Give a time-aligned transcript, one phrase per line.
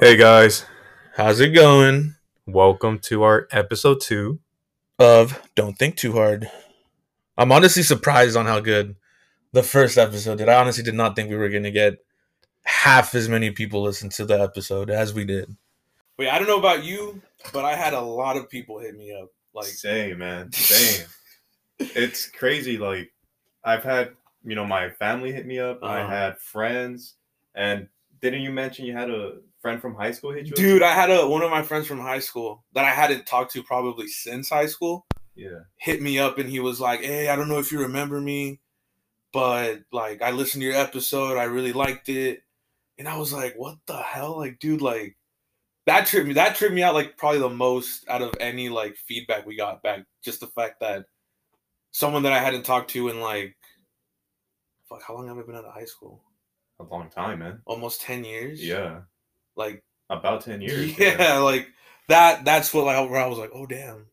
[0.00, 0.64] Hey guys,
[1.16, 2.14] How's it going?
[2.46, 4.40] welcome to our episode two.
[4.98, 6.50] Of Don't Think Too Hard.
[7.38, 8.96] I'm honestly surprised on how good
[9.52, 10.48] the first episode did.
[10.48, 11.98] I honestly did not think we were going to get
[12.64, 15.54] half as many people listen to the episode as we did.
[16.18, 17.20] Wait, I don't know about you,
[17.52, 19.30] but I had a lot of people hit me up.
[19.54, 21.06] Like, same man, same.
[21.78, 22.76] it's crazy.
[22.78, 23.10] Like
[23.64, 24.10] I've had,
[24.44, 25.80] you know, my family hit me up.
[25.82, 26.10] I Uh-huh.
[26.10, 27.14] had friends,
[27.54, 27.88] and
[28.20, 30.52] didn't you mention you had a friend from high school hit you?
[30.52, 33.52] dude, I had a one of my friends from high school that I hadn't talked
[33.52, 35.06] to probably since high school.
[35.36, 35.60] Yeah.
[35.76, 38.60] hit me up and he was like, "Hey, I don't know if you remember me,
[39.32, 42.42] but like I listened to your episode, I really liked it."
[42.98, 44.36] And I was like, "What the hell?
[44.36, 45.16] Like, dude, like
[45.86, 48.96] that tripped me that tripped me out like probably the most out of any like
[48.96, 50.04] feedback we got back.
[50.22, 51.06] Just the fact that
[51.90, 53.56] someone that I hadn't talked to in like
[54.88, 56.22] fuck, how long have I been out of high school?
[56.80, 57.60] A long time, man.
[57.64, 58.62] Almost 10 years?
[58.62, 59.00] Yeah,
[59.56, 60.96] Like about ten years.
[60.98, 61.68] yeah, like
[62.08, 64.06] that that's what like where I was like, "Oh damn."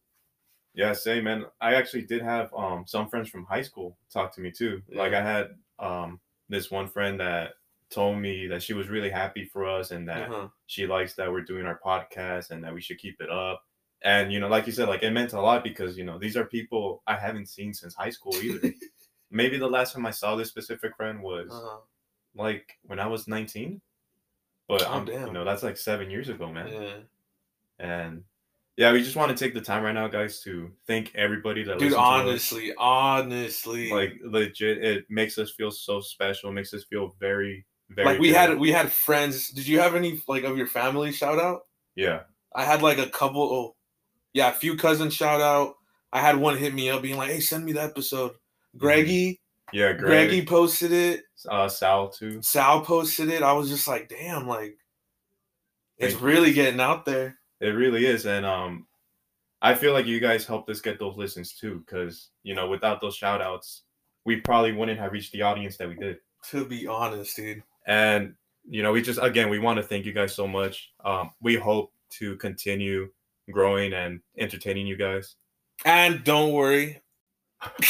[0.74, 1.46] Yeah, same man.
[1.60, 4.82] I actually did have um some friends from high school talk to me too.
[4.94, 7.54] Like I had um this one friend that
[7.90, 10.48] told me that she was really happy for us and that Uh-huh.
[10.68, 13.64] she likes that we're doing our podcast and that we should keep it up.
[14.04, 16.38] And you know, like you said, like it meant a lot because you know these
[16.38, 18.74] are people I haven't seen since high school either.
[19.32, 21.80] Maybe the last time I saw this specific friend was Uh-huh.
[22.36, 23.82] like when I was 19.
[24.68, 25.34] But Oh, you damn.
[25.34, 26.68] know, that's like seven years ago, man.
[26.72, 26.94] Yeah.
[27.80, 28.24] And
[28.76, 31.80] yeah, we just want to take the time right now, guys, to thank everybody that
[31.80, 32.22] Dude, listens to us.
[32.22, 36.50] honestly, honestly, like legit, it makes us feel so special.
[36.50, 38.36] It Makes us feel very, very like we good.
[38.36, 39.50] had we had friends.
[39.50, 41.62] Did you have any like of your family shout out?
[41.96, 42.22] yeah,
[42.56, 43.42] I had like a couple.
[43.42, 43.76] Oh,
[44.34, 45.76] yeah, a few cousins shout out.
[46.14, 48.78] I had one hit me up being like, "Hey, send me the episode." Mm-hmm.
[48.80, 49.94] Greggy, yeah.
[49.94, 51.24] Greg, Greggy posted it.
[51.50, 52.42] uh, Sal too.
[52.42, 53.44] Sal posted it.
[53.44, 54.78] I was just like, "Damn!" Like,
[55.98, 56.28] it's Thank you.
[56.28, 57.38] really getting out there.
[57.60, 58.88] It really is, and um,
[59.62, 63.02] I feel like you guys helped us get those listens too, because you know, without
[63.02, 63.84] those shout outs,
[64.26, 66.18] we probably wouldn't have reached the audience that we did.
[66.52, 67.64] To be honest, dude.
[67.88, 68.36] And
[68.70, 70.92] you know, we just again, we want to thank you guys so much.
[71.04, 73.10] Um, we hope to continue
[73.52, 75.36] growing and entertaining you guys.
[75.86, 77.02] And don't worry.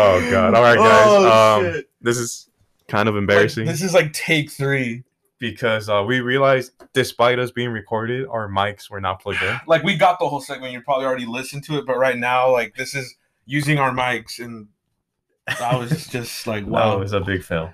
[0.00, 0.54] Oh God!
[0.54, 1.06] All right, guys.
[1.08, 2.48] Oh, um, this is
[2.88, 5.04] kind of Like, embarrassing this is like take three.
[5.38, 9.58] because uh, we realized, despite us being recorded, our mics were not plugged in.
[9.66, 10.72] like we got the whole segment.
[10.72, 13.14] You probably already listened to it, but right now, like this is
[13.46, 14.68] using our mics, and
[15.60, 16.98] I was just like, Wow, wow.
[16.98, 17.72] was a big fail.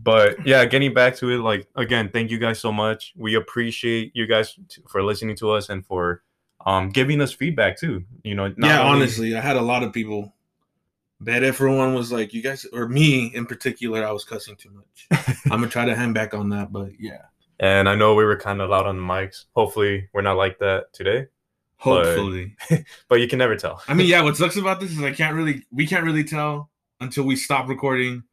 [0.00, 3.12] But yeah, getting back to it, like again, thank you guys so much.
[3.16, 6.22] We appreciate you guys t- for listening to us and for
[6.64, 8.04] um giving us feedback too.
[8.22, 10.32] You know, not yeah, honestly, I had a lot of people.
[11.20, 15.26] That everyone was like, you guys, or me in particular, I was cussing too much.
[15.46, 17.22] I'm gonna try to hang back on that, but yeah,
[17.58, 19.46] And I know we were kind of loud on the mics.
[19.56, 21.26] Hopefully, we're not like that today.
[21.84, 22.56] But- hopefully.
[23.08, 23.82] But you can never tell.
[23.88, 24.22] I mean, yeah.
[24.22, 26.70] What sucks about this is I can't really, we can't really tell
[27.00, 28.24] until we stop recording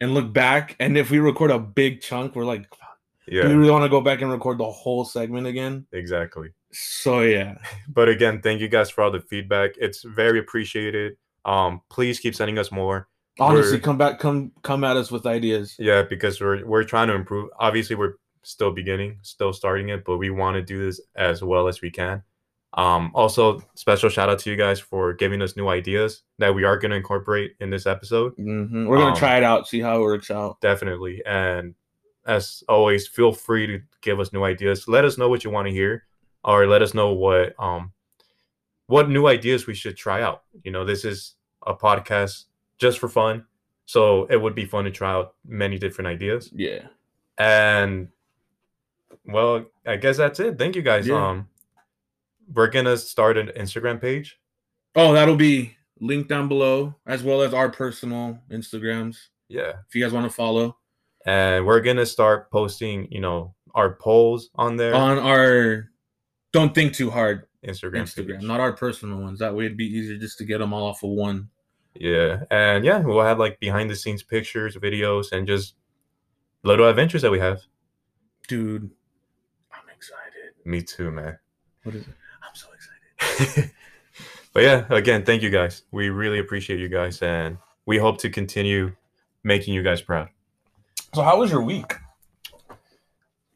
[0.00, 0.76] and look back.
[0.78, 2.68] And if we record a big chunk, we're like,
[3.28, 5.86] do we really want to go back and record the whole segment again?
[5.92, 6.50] exactly.
[6.72, 7.56] So yeah,
[7.88, 9.72] But again, thank you guys for all the feedback.
[9.78, 11.16] It's very appreciated.
[11.46, 13.08] Um, please keep sending us more.
[13.40, 15.76] honestly, We're- come back, come, come at us with ideas.
[15.78, 17.50] Yeah, because we're we're trying to improve.
[17.58, 21.68] Obviously, we're still beginning, still starting it, but we want to do this as well
[21.68, 22.22] as we can.
[22.74, 26.64] Um, also, special shout out to you guys for giving us new ideas that we
[26.64, 28.32] are going to incorporate in this episode.
[28.34, 30.60] hmm We're gonna Um, try it out, see how it works out.
[30.60, 31.22] Definitely.
[31.24, 31.74] And
[32.26, 34.88] as always, feel free to give us new ideas.
[34.88, 36.04] Let us know what you want to hear,
[36.44, 37.92] or let us know what um
[38.88, 40.42] what new ideas we should try out.
[40.64, 41.34] You know, this is
[41.66, 42.44] a podcast
[42.78, 43.44] just for fun,
[43.86, 46.50] so it would be fun to try out many different ideas.
[46.54, 46.86] Yeah.
[47.38, 48.08] And
[49.24, 50.58] well, I guess that's it.
[50.58, 51.06] Thank you guys.
[51.06, 51.26] Yeah.
[51.26, 51.48] Um
[52.52, 54.38] we're gonna start an Instagram page.
[54.94, 59.16] Oh, that'll be linked down below, as well as our personal Instagrams.
[59.48, 59.72] Yeah.
[59.88, 60.76] If you guys want to follow
[61.26, 64.94] And we're gonna start posting, you know, our polls on there.
[64.94, 65.90] on our,
[66.52, 68.02] don't think too hard Instagram.
[68.02, 68.46] Instagram, page.
[68.46, 69.40] not our personal ones.
[69.40, 71.50] That way it'd be easier just to get them all off of one.
[72.00, 72.44] Yeah.
[72.50, 75.74] And yeah, we'll have like behind the scenes pictures, videos, and just
[76.62, 77.62] little adventures that we have.
[78.48, 78.90] Dude,
[79.72, 80.54] I'm excited.
[80.64, 81.38] Me too, man.
[81.82, 82.14] What is it?
[82.42, 83.72] I'm so excited.
[84.52, 85.82] but yeah, again, thank you guys.
[85.90, 88.92] We really appreciate you guys and we hope to continue
[89.44, 90.28] making you guys proud.
[91.14, 91.94] So, how was your week?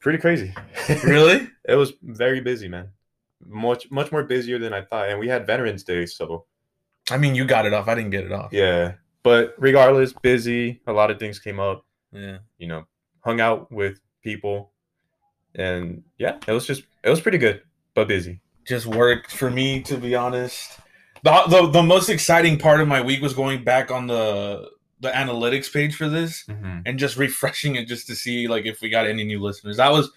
[0.00, 0.54] Pretty crazy.
[1.04, 1.48] Really?
[1.64, 2.88] it was very busy, man.
[3.46, 5.08] Much much more busier than I thought.
[5.08, 6.46] And we had Veterans Day, so
[7.10, 7.88] I mean, you got it off.
[7.88, 8.52] I didn't get it off.
[8.52, 8.92] yeah.
[9.22, 10.80] but regardless, busy.
[10.86, 11.84] A lot of things came up.
[12.12, 12.38] Yeah.
[12.58, 12.86] You know,
[13.24, 14.72] hung out with people,
[15.54, 17.62] and yeah, it was just it was pretty good,
[17.94, 18.40] but busy.
[18.66, 20.78] Just worked for me, to be honest.
[21.22, 24.70] The, the the most exciting part of my week was going back on the
[25.00, 26.80] the analytics page for this Mm-hmm.
[26.86, 29.76] and just refreshing it just to see like if we got any new listeners.
[29.78, 30.10] That was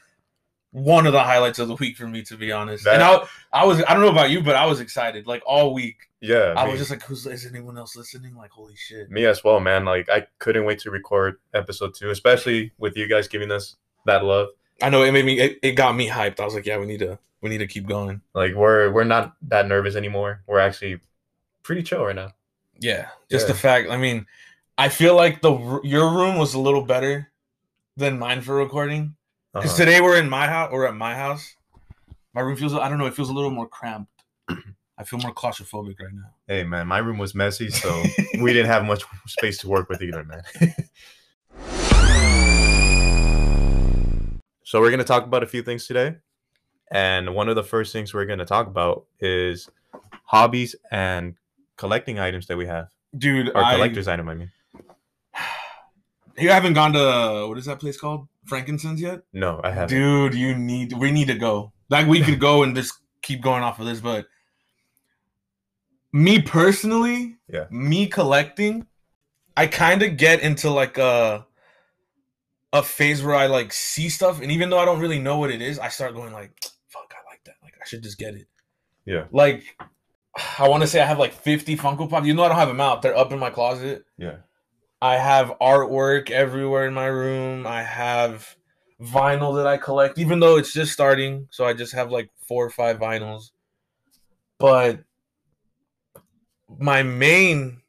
[0.71, 2.87] one of the highlights of the week for me, to be honest.
[2.87, 5.73] and I, I was I don't know about you, but I was excited like all
[5.73, 5.97] week.
[6.25, 8.33] Yeah, I me, was just like, who's is anyone else listening?
[8.35, 9.11] Like, holy shit.
[9.11, 9.83] me as well, man.
[9.83, 13.75] Like I couldn't wait to record episode two, especially with you guys giving us
[14.05, 14.47] that love.
[14.81, 16.39] I know it made me it, it got me hyped.
[16.39, 18.21] I was like, yeah, we need to we need to keep going.
[18.33, 20.41] Like we're we're not that nervous anymore.
[20.47, 21.01] We're actually
[21.61, 22.31] pretty chill right now.
[22.79, 23.53] Yeah, just Yeah.
[23.53, 23.89] the fact.
[23.89, 24.25] I mean,
[24.77, 27.31] I feel like the your room was a little better
[27.97, 29.15] than mine for recording
[29.53, 29.77] because Uh-huh.
[29.85, 31.55] today we're in my house or at my house.
[32.33, 33.07] My room feels I don't know.
[33.07, 34.09] It feels a little more cramped.
[35.03, 36.29] I feel more claustrophobic right now.
[36.47, 38.03] Hey man, my room was messy, so
[38.39, 40.41] we didn't have much space to work with either, man.
[44.63, 46.15] so we're gonna talk about a few things today,
[46.89, 49.69] and one of the first things we're gonna talk about is
[50.23, 51.35] hobbies and
[51.75, 54.29] collecting items that we have, Dude, or I, collectors item.
[54.29, 54.51] I mean,
[56.37, 58.29] you haven't gone to what is that place called?
[58.45, 59.23] Frank and Son yet?
[59.33, 59.89] no, I haven't.
[59.89, 61.73] Dude, you need we need to go.
[61.89, 64.27] Like we could go and just keep going off of this, but
[66.13, 67.65] me personally, Yeah.
[67.69, 68.87] me collecting,
[69.57, 71.45] I kind of get into like a
[72.71, 75.51] a phase where I like see stuff, and even though I don't really know what
[75.51, 76.51] it is, I start going like,
[76.87, 77.55] "Fuck, I like that.
[77.61, 78.47] Like I should just get it."
[79.05, 79.25] Yeah.
[79.31, 79.63] Like
[80.57, 82.25] I want to say I have like 50 Funko Pop.
[82.25, 83.01] You know I don't have them out.
[83.03, 84.05] They're up in my closet.
[84.17, 84.37] Yeah,
[85.01, 87.67] I have artwork everywhere in my room.
[87.67, 88.55] I have
[88.99, 91.47] vinyl that I collect, even though it's just starting.
[91.51, 93.51] So I just have like four or five vinyls.
[94.57, 95.01] But
[96.79, 97.81] my main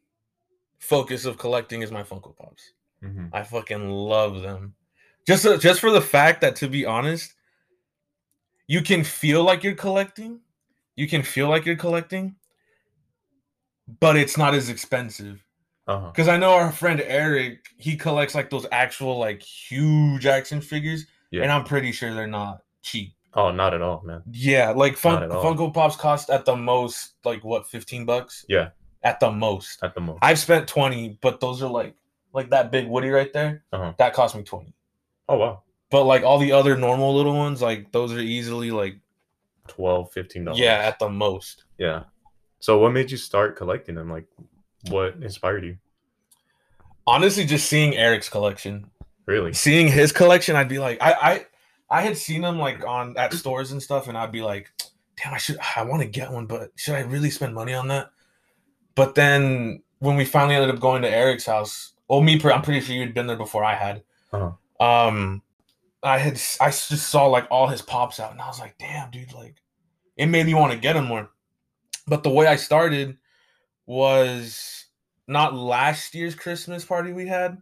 [0.78, 2.72] focus of collecting is my Funko Pops.
[3.02, 4.74] hmm I fucking love them.
[5.26, 7.34] Just uh, just for the fact that to be honest,
[8.66, 10.40] you can feel like you're collecting.
[10.96, 12.36] You can feel like you're collecting,
[14.00, 15.42] but it's not as expensive.
[15.88, 16.10] uh-huh.
[16.10, 21.06] Because I know our friend Eric, he collects like those actual like huge action figures,
[21.30, 21.42] Yeah.
[21.42, 23.14] and I'm pretty sure they're not cheap.
[23.36, 24.22] Oh, not at all, man.
[24.30, 25.28] Yeah, like Fun-.
[25.28, 28.44] Funko Pops cost at the most like what, fifteen bucks?
[28.48, 28.68] Yeah.
[29.02, 29.82] at the most.
[29.82, 31.94] At the most, I've spent twenty, but those are like
[32.32, 33.64] like that big Woody right there.
[33.72, 33.92] Uh-huh.
[33.98, 34.72] That cost me twenty.
[35.28, 38.96] Oh wow, But like all the other normal little ones, like those are easily like
[39.68, 40.58] 12 15 dollars.
[40.60, 41.64] yeah at the most.
[41.78, 42.04] yeah.
[42.60, 44.10] So what made you start collecting them?
[44.10, 44.26] Like,
[44.90, 45.76] what inspired you?
[47.06, 48.90] Honestly, just seeing Eric's collection,
[49.26, 49.52] Really?
[49.52, 51.46] seeing his collection, I'd be like, I I
[51.90, 54.70] I had seen them like on at stores and stuff, and I'd be like,
[55.22, 57.88] damn, I should I want to get one, but should I really spend money on
[57.88, 58.10] that?
[58.94, 62.80] But then when we finally ended up going to Eric's house, well, me, I'm pretty
[62.80, 64.02] sure you'd been there before I had.
[64.32, 64.52] Uh-huh.
[64.84, 65.42] Um,
[66.02, 69.10] I had I just saw like all his pops out, and I was like, damn,
[69.10, 69.56] dude, like
[70.16, 71.30] it made me want to get him more.
[72.06, 73.16] But the way I started
[73.86, 74.86] was
[75.26, 77.58] not last year's Christmas party we had,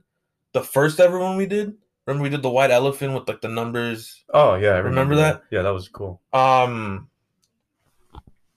[0.53, 1.75] the first ever one we did.
[2.06, 4.25] Remember we did the white elephant with like the numbers.
[4.32, 5.43] Oh yeah, I Remember that?
[5.50, 6.20] Yeah, that was cool.
[6.32, 7.08] Um,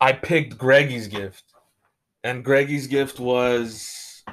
[0.01, 1.43] I picked Greggy's gift,
[2.23, 4.23] and Greggy's gift was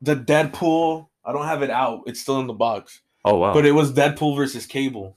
[0.00, 1.08] the Deadpool.
[1.24, 3.00] I don't have it out; it's still in the box.
[3.24, 3.52] Oh wow.
[3.52, 5.16] But it was Deadpool versus Cable,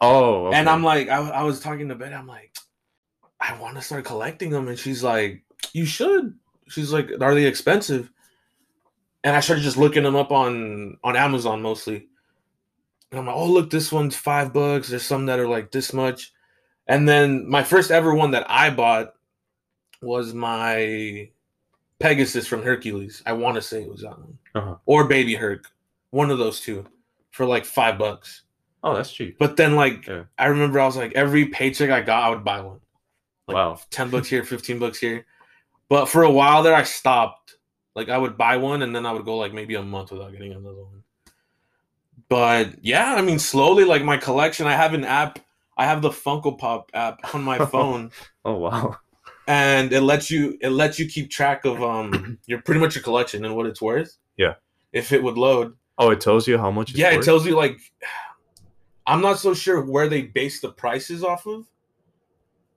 [0.00, 0.56] oh, okay.
[0.56, 2.12] and I'm like, I, I was talking to Ben.
[2.12, 2.56] I'm like,
[3.40, 6.34] I want to start collecting them, and she's like, you should.
[6.68, 8.10] She's like, are they expensive?
[9.22, 12.08] And I started just looking them up on on Amazon mostly.
[13.10, 14.88] And I'm like, oh look, this one's five bucks.
[14.88, 16.32] There's some that are like this much.
[16.86, 19.14] And then my first ever one that I bought
[20.02, 21.30] was my
[21.98, 23.22] Pegasus from Hercules.
[23.26, 24.38] I want to say it was that one.
[24.54, 24.76] Uh-huh.
[24.86, 25.66] Or Baby Herc.
[26.10, 26.86] One of those two
[27.30, 28.42] for like five bucks.
[28.82, 29.38] Oh, that's cheap.
[29.38, 30.24] But then like Yeah.
[30.38, 32.80] I remember I was like every paycheck I got, I would buy one.
[33.46, 33.78] Like Wow.
[33.90, 35.26] 10 bucks here, 15 bucks here.
[35.88, 37.56] But for a while there I stopped.
[37.94, 40.32] Like I would buy one and then I would go like maybe a month without
[40.32, 41.02] getting another one.
[42.28, 45.38] But yeah, I mean slowly like my collection, I have an app.
[45.76, 48.10] I have the Funko Pop app on my phone
[48.44, 48.96] Oh wow.
[49.46, 53.02] and it lets you it lets you keep track of um your pretty much your
[53.02, 54.16] collection and what it's worth.
[54.36, 54.54] Yeah.
[54.92, 55.76] If it would load.
[55.98, 56.90] Oh, it tells you how much.
[56.90, 57.78] It's Yeah, it tells you like
[59.06, 61.66] I'm not so sure where they base the prices off of,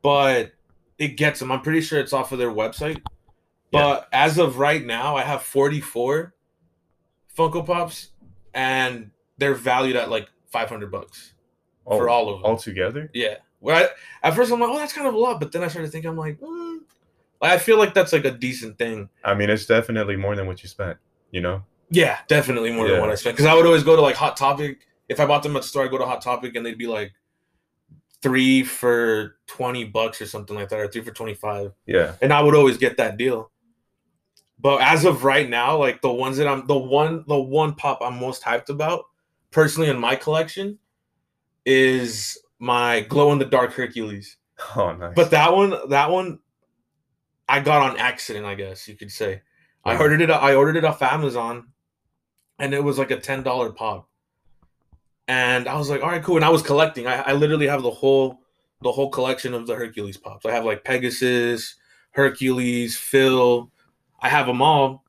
[0.01, 0.53] but
[0.97, 1.51] it gets them.
[1.51, 3.01] I'm pretty sure it's off of their website.
[3.71, 6.33] But as of right now, I have 44
[7.35, 8.11] Funko Pops,
[8.53, 11.33] and they're valued at like 500 bucks
[11.85, 12.51] oh, for all of them.
[12.51, 13.09] all together.
[13.13, 13.35] yeah.
[13.59, 15.69] Well, I, at first I'm like, oh, that's kind of a lot, but then I
[15.69, 16.79] started thinking, I'm like, mm.
[17.43, 19.09] Like, I feel like that's like a decent thing.
[19.23, 20.97] I mean, it's definitely more than what you spent.
[21.31, 21.63] You know?
[21.89, 23.35] Yeah, definitely more than what I spent.
[23.35, 24.87] Because I would always go to like Hot Topic.
[25.09, 26.87] If I bought them at the store, I'd go to Hot Topic and they'd be
[26.87, 27.11] like
[28.21, 31.73] three for twenty bucks or something like that, or three for twenty five.
[31.85, 32.13] Yeah.
[32.21, 33.51] And I would always get that deal.
[34.57, 37.99] But as of right now, like the ones that I'm the one the one pop
[38.01, 39.03] I'm most hyped about,
[39.53, 40.79] personally in my collection,
[41.65, 44.37] is my glow in the dark Hercules.
[44.77, 45.13] Oh, nice.
[45.13, 46.39] But that one, that one,
[47.49, 49.41] I got on accident, I guess you could say.
[49.83, 50.29] I ordered it.
[50.29, 51.67] I ordered it off Amazon,
[52.59, 54.07] and it was like a ten dollar pop.
[55.27, 56.37] And I was like, all right, cool.
[56.37, 57.07] And I was collecting.
[57.07, 58.39] I, I literally have the whole
[58.81, 60.45] the whole collection of the Hercules pops.
[60.45, 61.75] I have like Pegasus,
[62.11, 63.69] Hercules, Phil.
[64.21, 65.03] I have them all,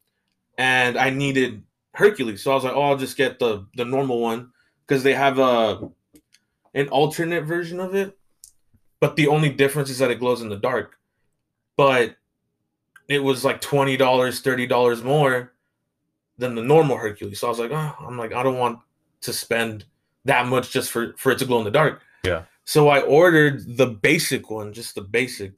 [0.58, 1.62] and I needed
[1.94, 4.50] Hercules, so I was like, oh, I'll just get the the normal one
[4.86, 5.88] because they have a
[6.74, 8.18] an alternate version of it.
[9.00, 10.98] But the only difference is that it glows in the dark.
[11.76, 12.16] But
[13.08, 15.52] it was like twenty dollars, thirty dollars more
[16.38, 17.40] than the normal Hercules.
[17.40, 18.80] So I was like, oh, I'm like, I don't want
[19.22, 19.84] to spend
[20.24, 22.00] that much just for for it to glow in the dark.
[22.24, 22.42] Yeah.
[22.64, 25.52] So I ordered the basic one, just the basic.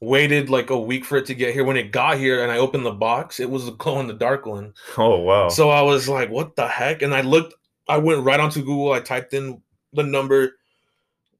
[0.00, 1.64] Waited like a week for it to get here.
[1.64, 4.12] When it got here and I opened the box, it was the glow in the
[4.12, 4.74] dark one.
[4.98, 5.48] oh, wow.
[5.48, 7.00] So I was like, what the heck?
[7.02, 7.54] And I looked,
[7.88, 8.92] I went right onto Google.
[8.92, 9.62] I typed in
[9.94, 10.58] the number,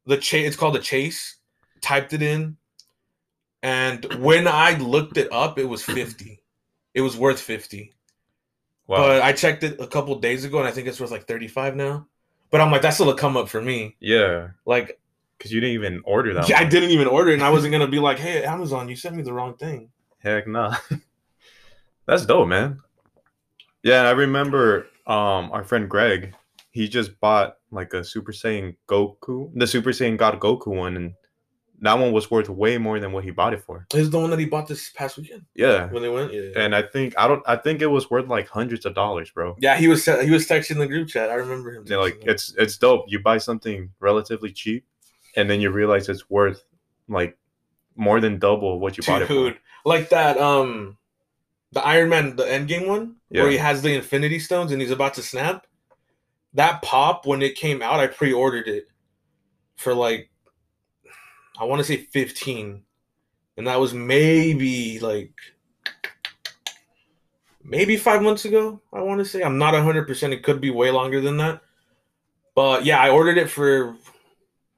[0.06, 1.36] the chase, it's called the chase,
[1.82, 2.56] typed it in.
[3.62, 6.40] And when I looked it up, it was 50.
[6.94, 7.92] It was worth 50.
[8.86, 8.96] wow.
[8.98, 11.76] But I checked it a couple days ago and I think it's worth like 35
[11.76, 12.06] now.
[12.50, 13.96] But I'm like, that's still a come up for me.
[14.00, 14.48] yeah.
[14.64, 14.98] Like,
[15.36, 17.72] Because you didn't even order that yeah, I didn't even order it and I wasn't
[17.72, 19.90] going to be like, hey, Amazon, you sent me the wrong thing.
[20.18, 20.76] Heck nah.
[22.06, 22.80] That's dope, man.
[23.82, 26.34] Yeah, I remember um our friend Greg,
[26.70, 31.14] he just bought like a Super Saiyan Goku, the Super Saiyan God Goku one, and
[31.82, 33.86] that one was worth way more than what he bought it for.
[33.94, 35.88] Is the one that he bought this past weekend Yeah.
[35.90, 36.32] when they went.
[36.32, 36.50] Yeah.
[36.56, 39.56] And I think I don't I think it was worth like hundreds of dollars, bro.
[39.60, 41.28] Yeah, he was he was texting the group chat.
[41.30, 41.84] I remember him.
[41.84, 42.30] They're like that.
[42.30, 43.04] it's it's dope.
[43.08, 44.86] You buy something relatively cheap
[45.36, 46.64] and then you realize it's worth
[47.08, 47.36] like
[47.94, 49.54] more than double what you bought it for.
[49.84, 50.96] like that um
[51.72, 55.14] the Iron Man the Endgame one where he has the Infinity Stones and he's about
[55.14, 55.66] to snap.
[56.54, 58.88] That pop when it came out, I pre-ordered it
[59.76, 60.30] for like
[61.58, 62.82] I want to say 15.
[63.58, 65.32] And that was maybe like
[67.64, 69.42] maybe 5 months ago, I want to say.
[69.42, 71.62] I'm not 100%, it could be way longer than that.
[72.54, 73.96] But yeah, I ordered it for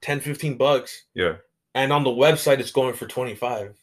[0.03, 1.37] 10 15 bucks Yeah.
[1.75, 3.75] and on the website it's going for 25.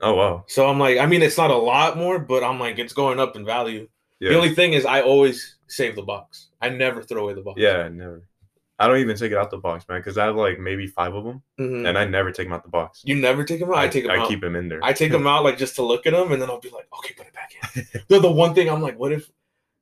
[0.00, 0.44] Oh wow.
[0.46, 3.18] So I'm like, I mean, it's not a lot more, but I'm like, it's going
[3.18, 3.88] up in value.
[4.20, 4.30] Yeah.
[4.30, 6.48] The only thing is, I always save the box.
[6.60, 7.58] I never throw away the box.
[7.60, 8.22] Yeah, never.
[8.78, 11.14] I don't even take it out the box, man, because I have like maybe five
[11.14, 11.88] of them, Mhm.
[11.88, 13.00] and I never take them out the box.
[13.06, 13.78] you never take them out.
[13.78, 14.28] I, take them I out.
[14.28, 14.80] keep them in there.
[14.84, 16.86] I take them out like just to look at them, and then I'll be like,
[16.98, 17.86] okay, put it back in.
[18.08, 19.30] the, the one thing I'm like, what if?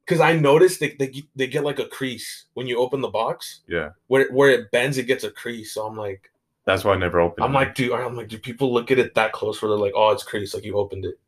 [0.04, 3.60] Because I noticed they, they they get like a crease when you open the box
[3.66, 5.72] yeah, where where it bends, it gets a crease.
[5.72, 6.30] So I'm like,
[6.66, 7.42] that's why I never open.
[7.42, 7.46] It.
[7.46, 7.62] I'm them.
[7.62, 10.10] like, dude, I'm like, do people look at it that close where they're like, oh,
[10.10, 11.18] it's creased, like you opened it.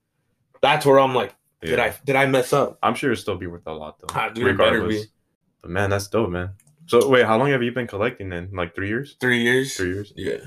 [0.61, 1.85] That's where I'm like, did Yeah.
[1.85, 2.79] I did I mess up?
[2.83, 4.15] I'm sure it'll still be worth a lot though.
[4.15, 5.05] Ah, dude, it be.
[5.63, 6.51] But man, that's dope, man.
[6.87, 8.51] So wait, how long have you been collecting then?
[8.53, 9.17] Like three years?
[9.21, 9.75] Three years.
[9.77, 10.13] Three years?
[10.17, 10.39] Yeah.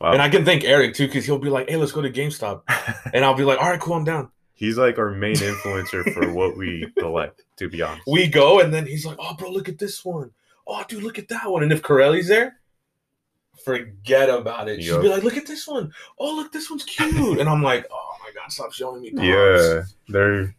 [0.00, 0.12] Wow.
[0.12, 2.62] And I can thank Eric too, because he'll be like, "Hey, let's go to GameStop,"
[3.14, 6.32] and I'll be like, "All right, cool, I'm down." He's like our main influencer for
[6.32, 7.44] what we collect.
[7.58, 8.02] To be honest.
[8.06, 10.30] We go, and then he's like, "Oh, bro, look at this one.
[10.66, 12.56] Oh, dude, look at that one." And if Corelli's there,
[13.64, 14.82] forget about it.
[14.82, 15.02] She'll Yup.
[15.02, 15.92] be like, "Look at this one.
[16.18, 19.24] Oh, look, this one's cute." and I'm like, "Oh my god, stop showing me." pops."
[19.26, 20.54] yeah, they're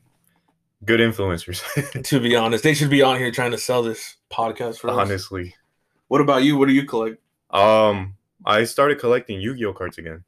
[0.85, 1.61] good influencers.
[2.03, 4.97] To be honest, they should be on here trying to sell this podcast for us.
[4.97, 5.55] Honestly,
[6.07, 6.57] What about you?
[6.57, 7.17] What do you collect?
[7.51, 10.23] um, I started collecting Yu-Gi-Oh cards again.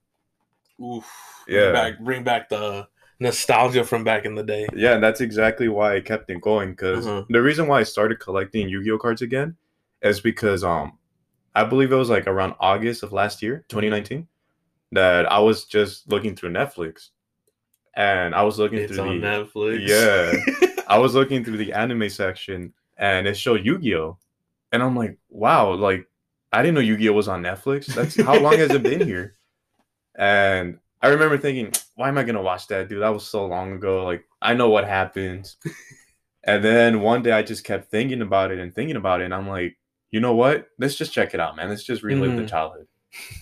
[0.84, 1.06] Oof.
[1.48, 1.72] Yeah.
[1.72, 2.88] Bring back, bring back the
[3.20, 4.68] nostalgia from back in the day.
[4.74, 6.72] Yeah, and that's exactly why I kept it going.
[6.72, 7.28] because Mhm.
[7.30, 9.58] the reason why I started collecting Yu-Gi-Oh cards again
[10.02, 10.98] is because um,
[11.56, 14.28] I believe it was like around August of last year, 2019,
[14.94, 17.10] that I was just looking through Netflix,
[17.96, 19.88] and I was looking It's through the Netflix.
[19.88, 24.18] yeah, I was looking through the anime section, and it showed Yu-Gi-Oh,
[24.72, 26.06] and I'm like, wow, like
[26.54, 27.86] I didn't know Yu-Gi-Oh was on Netflix.
[27.88, 29.34] That's how long has it been here?
[30.16, 33.02] And I remember thinking, why am I gonna watch that, dude?
[33.02, 34.04] That was so long ago.
[34.06, 35.58] Like I know what happens.
[36.44, 39.34] and then one day I just kept thinking about it and thinking about it, and
[39.34, 39.78] I'm like,
[40.12, 40.68] you know what?
[40.78, 41.70] Let's just check it out, man.
[41.70, 42.50] Let's just relive the Mhm.
[42.50, 42.88] childhood.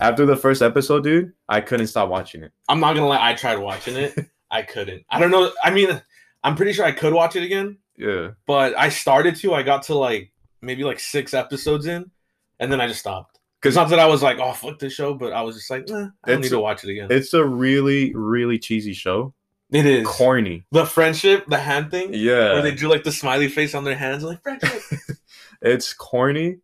[0.00, 2.52] After the first episode, dude, I couldn't stop watching it.
[2.68, 4.14] I'm not gonna lie, I tried watching it.
[4.50, 5.04] I couldn't.
[5.10, 5.50] I don't know.
[5.62, 6.00] I mean,
[6.42, 8.30] I'm pretty sure I could watch it again, Yeah.
[8.46, 9.52] but I started to.
[9.54, 12.10] I got to like maybe like six episodes in,
[12.58, 13.37] and then I just stopped.
[13.60, 15.88] Because not that I was like, oh fuck this show, but I was just like,
[15.88, 17.08] nah, I don't need to watch it again.
[17.10, 19.34] it's a really, really cheesy show.
[19.70, 20.64] It is corny.
[20.72, 23.96] the friendship, the hand thing, Yeah, where they drew like the smiley face on their
[23.96, 24.80] hands, like friendship.
[25.62, 26.58] it's corny,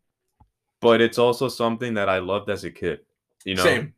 [0.81, 3.01] but it's also something that I loved as a kid.
[3.45, 3.95] You know, Same.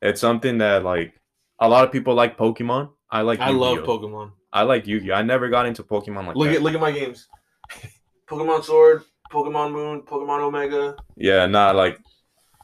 [0.00, 1.20] it's something that like
[1.58, 2.90] a lot of people like Pokemon.
[3.10, 3.40] I like.
[3.40, 3.98] I love Yu-Gi-Oh.
[3.98, 4.32] Pokemon.
[4.52, 5.14] I like Yu-Gi-Oh.
[5.14, 6.56] I never got into Pokemon like Look that.
[6.56, 7.28] at look at my games.
[8.26, 10.96] Pokemon Sword, Pokemon Moon, Pokemon Omega.
[11.16, 11.98] yeah, nah, like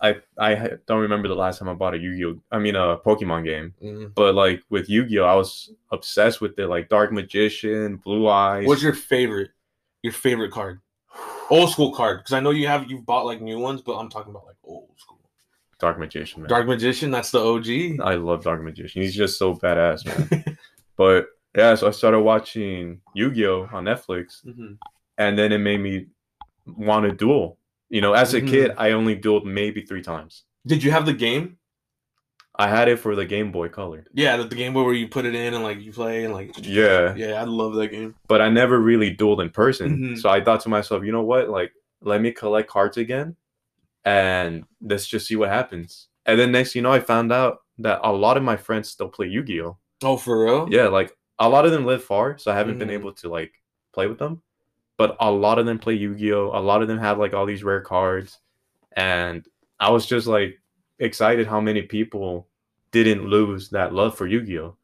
[0.02, 2.40] I I don't remember the last time I bought a Yu-Gi-Oh.
[2.50, 4.14] I mean a Pokemon game, Mm.
[4.14, 6.66] but like with Yu-Gi-Oh, I was obsessed with it.
[6.66, 8.66] Like Dark Magician, Blue Eyes.
[8.66, 9.50] What's your favorite?
[10.02, 10.80] Your favorite card?
[11.50, 14.08] Old school card, because I know you have you've bought like new ones, but I'm
[14.08, 15.18] talking about like old school.
[15.78, 16.42] Dark Magician?
[16.42, 16.48] Man.
[16.48, 18.00] Dark Magician, that's the OG.
[18.02, 19.02] I love Dark Magician.
[19.02, 20.56] He's just so badass, man.
[20.96, 24.78] but yeah, so I started watching Yu-Gi-Oh on Netflix, Mhm.
[25.18, 26.06] and then it made me
[26.66, 27.58] want to duel.
[27.92, 28.48] You know, as a Mhm.
[28.48, 30.44] kid, I only dueled maybe three times.
[30.66, 31.58] Did you have the game?
[32.58, 34.06] I had it for the Game Boy Color.
[34.14, 36.32] Yeah, the, the game Boy where you put it in and like you play and
[36.32, 38.14] like Yeah, yeah, I love that game.
[38.28, 39.98] but I never really dueled in person.
[39.98, 40.18] Mhm.
[40.18, 41.50] So I thought to myself, you know what?
[41.50, 43.36] Like, let me collect cards again,
[44.06, 46.08] and let's just see what happens.
[46.24, 49.08] And then next, you know, I found out that a lot of my friends still
[49.08, 49.76] play Yu-Gi-Oh.
[50.02, 50.68] Oh, for real?
[50.70, 52.92] Yeah, like a lot of them live far, so I haven't been Mhm.
[53.00, 53.52] able to like
[53.92, 54.42] play with them.
[54.98, 56.50] But a lot of them play Yu-Gi-Oh.
[56.54, 58.38] A lot of them have like all these rare cards,
[58.96, 59.46] and
[59.80, 60.58] I was just like
[60.98, 62.46] excited how many people
[62.92, 64.76] didn't lose that love for Yu-Gi-Oh.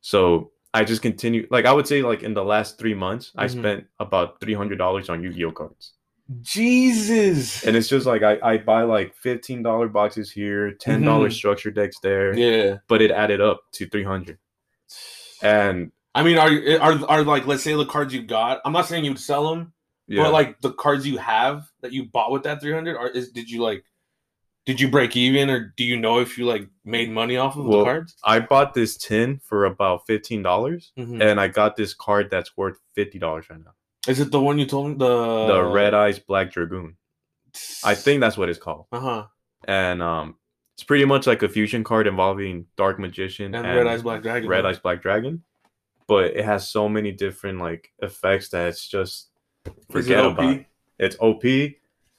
[0.00, 1.48] So I just continued.
[1.50, 3.50] Like I would say, like in the last three months, I Mhm.
[3.58, 5.92] spent about three hundred dollars on Yu-Gi-Oh cards,
[6.40, 7.64] Jesus.
[7.64, 11.36] and it's just like I I buy like fifteen dollar boxes here, ten dollars Mhm.
[11.36, 12.78] structure decks there, yeah.
[12.88, 14.38] but it added up to three hundred.
[15.42, 18.60] And I mean, are you- are are like let's say the cards you got?
[18.64, 19.72] I'm not saying you'd sell them,
[20.08, 23.30] yeah, but like the cards you have that you bought with that 300, are is
[23.30, 23.84] did you like
[24.66, 27.64] did you break even or do you know if you like made money off of
[27.64, 28.14] the cards?
[28.22, 31.20] I bought this tin for about fifteen dollars, Mhm.
[31.22, 33.72] and I got this card that's worth fifty dollars right now.
[34.06, 36.96] Is it the one you told me the the Red Eyes Black Dragoon.
[37.84, 39.26] I think that's what it's called, Uh huh.
[39.68, 40.36] and um,
[40.74, 44.48] it's pretty much like a fusion card involving Dark Magician And, Red Eyes Black Dragon.
[44.48, 45.42] Red Eyes Black Dragon,
[46.12, 49.28] but it has so many different like effects that it's just
[49.64, 50.56] Is it forget about.
[50.56, 50.66] It.
[50.98, 51.42] It's OP.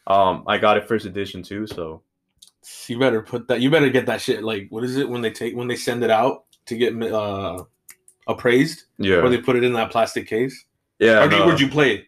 [0.07, 2.01] Um, I got it first edition too, so
[2.87, 3.61] You better put that.
[3.61, 4.43] You better get that shit.
[4.43, 7.65] Like, what is it when they take when they send it out to get uh
[8.25, 10.65] appraised, yeah, or they put it in that plastic case?
[10.97, 11.23] yeah.
[11.23, 12.05] or no, would you play it?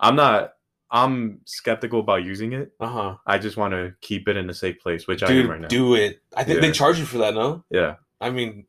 [0.00, 0.54] I'm not.
[0.90, 2.72] I'm skeptical about using it.
[2.80, 3.16] Uh huh.
[3.24, 5.68] I just want to keep it in a safe place, which I am right now.
[5.68, 6.20] Do it.
[6.36, 7.34] I think they charge you for that.
[7.34, 8.66] No, Yeah, I mean,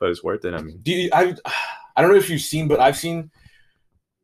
[0.00, 0.52] but it's worth it.
[0.52, 1.36] I mean, do you, I?
[1.96, 3.30] I don't know if you've seen, but I've seen.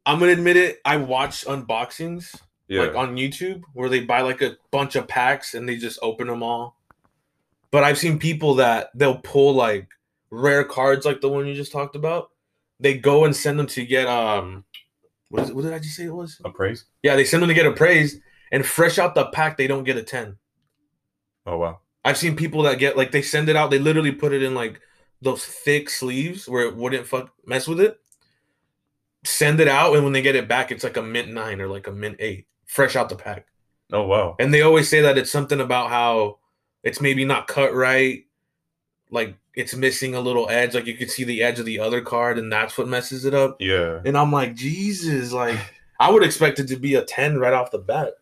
[0.07, 0.79] I'm gonna admit it.
[0.85, 2.35] I watch unboxings
[2.69, 5.99] yeah, like on YouTube where they buy like a bunch of packs and they just
[6.03, 6.77] open them all.
[7.71, 9.89] But I've seen people that they'll pull like
[10.31, 12.31] rare cards like the one you just talked about.
[12.81, 14.65] They go and send them to get um
[15.31, 16.41] what, is it, what did I just say it was?
[16.45, 16.85] appraised.
[17.03, 18.21] Yeah, they send them to get appraised
[18.53, 20.37] and fresh out the pack they don't get a 10.
[21.47, 21.81] Oh wow.
[22.05, 24.55] I've seen people that get like they send it out, they literally put it in
[24.55, 24.81] like
[25.21, 27.99] those thick sleeves where it wouldn't fuck mess with it.
[29.25, 31.69] Send it out and when they get it back it's like a mint 9 or
[31.69, 33.47] like a mint 8 fresh out the pack.
[33.93, 34.37] Oh wow.
[34.39, 36.39] And they always say that it's something about how
[36.83, 38.25] it's maybe not cut right,
[39.11, 42.01] like it's missing a little edge, like you can see the edge of the other
[42.01, 43.57] card, and that's what messes it up.
[43.61, 44.01] Yeah.
[44.05, 45.59] And I'm like, Jesus, like
[45.99, 48.15] I would expect it to be a 10 right off the bat.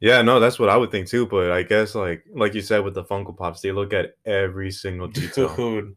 [0.00, 1.26] Yeah, no, that's what I would think too.
[1.26, 4.70] But I guess like like you said with the Funko Pops, they look at every
[4.70, 5.54] single detail.
[5.54, 5.96] Dude.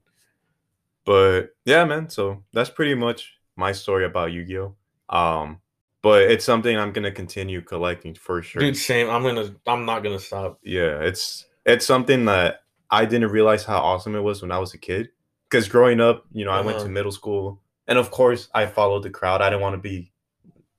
[1.06, 2.10] But yeah, man.
[2.10, 4.76] So that's pretty much my story about Yu-Gi-Oh.
[5.10, 5.60] Um,
[6.02, 8.62] but it's something I'm gonna continue collecting for sure.
[8.62, 9.10] Dude, same.
[9.10, 10.60] I'm gonna I'm not gonna stop.
[10.64, 14.74] Yeah, it's it's something that I didn't realize how awesome it was when I was
[14.74, 15.10] a kid.
[15.50, 16.92] Because growing up, you know, I went to Uh-huh.
[16.94, 19.42] middle school, and of course, I followed the crowd.
[19.42, 20.12] I didn't want to be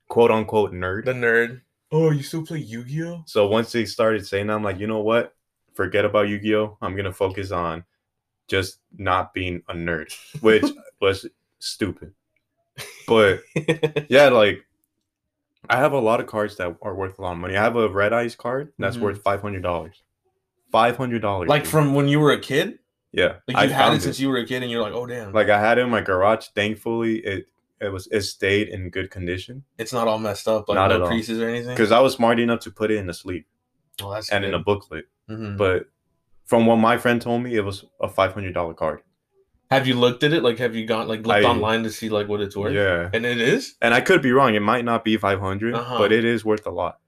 [0.09, 1.05] quote unquote nerd.
[1.05, 1.61] The nerd.
[1.95, 3.25] Oh, you still play Yu-Gi-Oh?
[3.27, 5.35] So once they started saying that, I'm like, you know what?
[5.75, 6.79] Forget about Yu-Gi-Oh.
[6.81, 7.85] I'm gonna focus on
[8.48, 10.64] just not being a nerd, which
[11.00, 11.26] was
[11.59, 12.12] stupid.
[13.07, 13.40] But
[14.09, 14.64] yeah, like
[15.68, 17.57] I have a lot of cards that are worth a lot of money.
[17.57, 19.00] I have a Red Eyes card that's Mhm.
[19.02, 20.02] worth five hundred dollars.
[20.70, 21.48] Five hundred dollars.
[21.48, 22.78] like from when you were a kid?
[23.12, 24.94] yeah, Like I you had found it since you were a kid and you're like,
[24.94, 25.33] oh damn.
[25.33, 26.46] like I had it in my garage.
[26.55, 27.46] Thankfully, it
[27.78, 30.94] it was it stayed in good condition it's not all messed up, like Not no
[30.94, 31.09] at all.
[31.09, 31.68] or anything.
[31.74, 33.44] because I was smart enough to put it in a sleeve
[34.00, 34.64] oh, that's and in a good.
[34.64, 35.05] booklet.
[35.28, 35.59] Mhm.
[35.59, 35.87] But
[36.44, 39.02] from what my friend told me, it was a five hundred dollar card.
[39.70, 40.42] Have you looked at it?
[40.42, 42.74] Like, have you gone like looked I- online to see like what it's worth?
[42.74, 43.74] Yeah, And it is.
[43.81, 44.55] and I could be wrong.
[44.55, 45.98] It might not be five Uh-huh.
[45.98, 46.98] but it is worth a lot.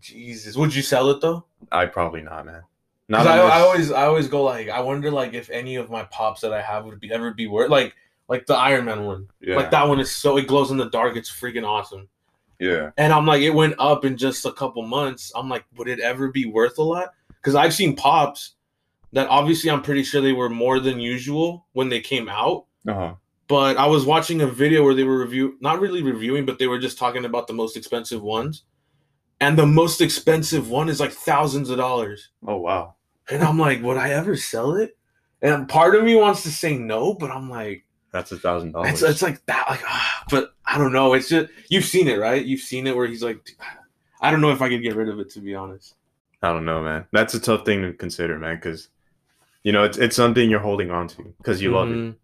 [0.00, 1.44] Jesus, would you sell it though?
[1.70, 2.62] I probably not, man.
[3.08, 5.90] Because Not I, I always, I always go like, I wonder like if any of
[5.90, 7.70] my pops that I have would be ever be worth.
[7.70, 7.94] Like
[8.28, 9.28] like the Iron Man one.
[9.40, 9.56] Yeah.
[9.56, 11.16] Like that one is so it glows in the dark.
[11.16, 12.08] It's freaking awesome.
[12.58, 12.90] Yeah.
[12.96, 15.32] And I'm like, it went up in just a couple months.
[15.34, 17.12] I'm like, would it ever be worth a lot?
[17.28, 18.54] Because I've seen pops
[19.12, 22.66] that obviously I'm pretty sure they were more than usual when they came out.
[22.86, 23.14] Uh huh.
[23.48, 26.66] But I was watching a video where they were review not really reviewing, but they
[26.68, 28.64] were just talking about the most expensive ones.
[29.40, 32.30] And the most expensive one is like thousands of dollars.
[32.46, 32.94] Oh wow.
[33.28, 34.96] And I'm like, would I ever sell it?
[35.42, 38.90] And part of me wants to say no, but I'm like, That's a thousand dollars.
[38.92, 39.66] it's, it's like that.
[39.68, 41.12] Like, ah, but I don't know.
[41.14, 42.44] It's just you've seen it, right?
[42.44, 43.56] You've seen it where he's like,
[44.20, 45.96] I don't know if I could get rid of it to be honest.
[46.42, 47.06] I don't know, man.
[47.12, 48.88] That's a tough thing to consider, man, because
[49.64, 52.16] you know it's it's something you're holding on to because you love it, Mhm.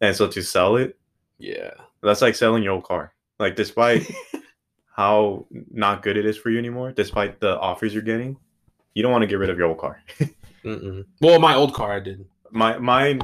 [0.00, 0.96] and so to sell it,
[1.38, 1.70] Yeah.
[2.02, 3.12] that's like selling your old car.
[3.38, 4.02] Like despite
[4.96, 8.36] how not good it is for you anymore, despite the offers you're getting,
[8.94, 10.02] you don't want to get rid of your old car.
[10.64, 11.04] Mm-mm.
[11.20, 12.24] Well, my old car, I did.
[12.50, 13.20] My mine,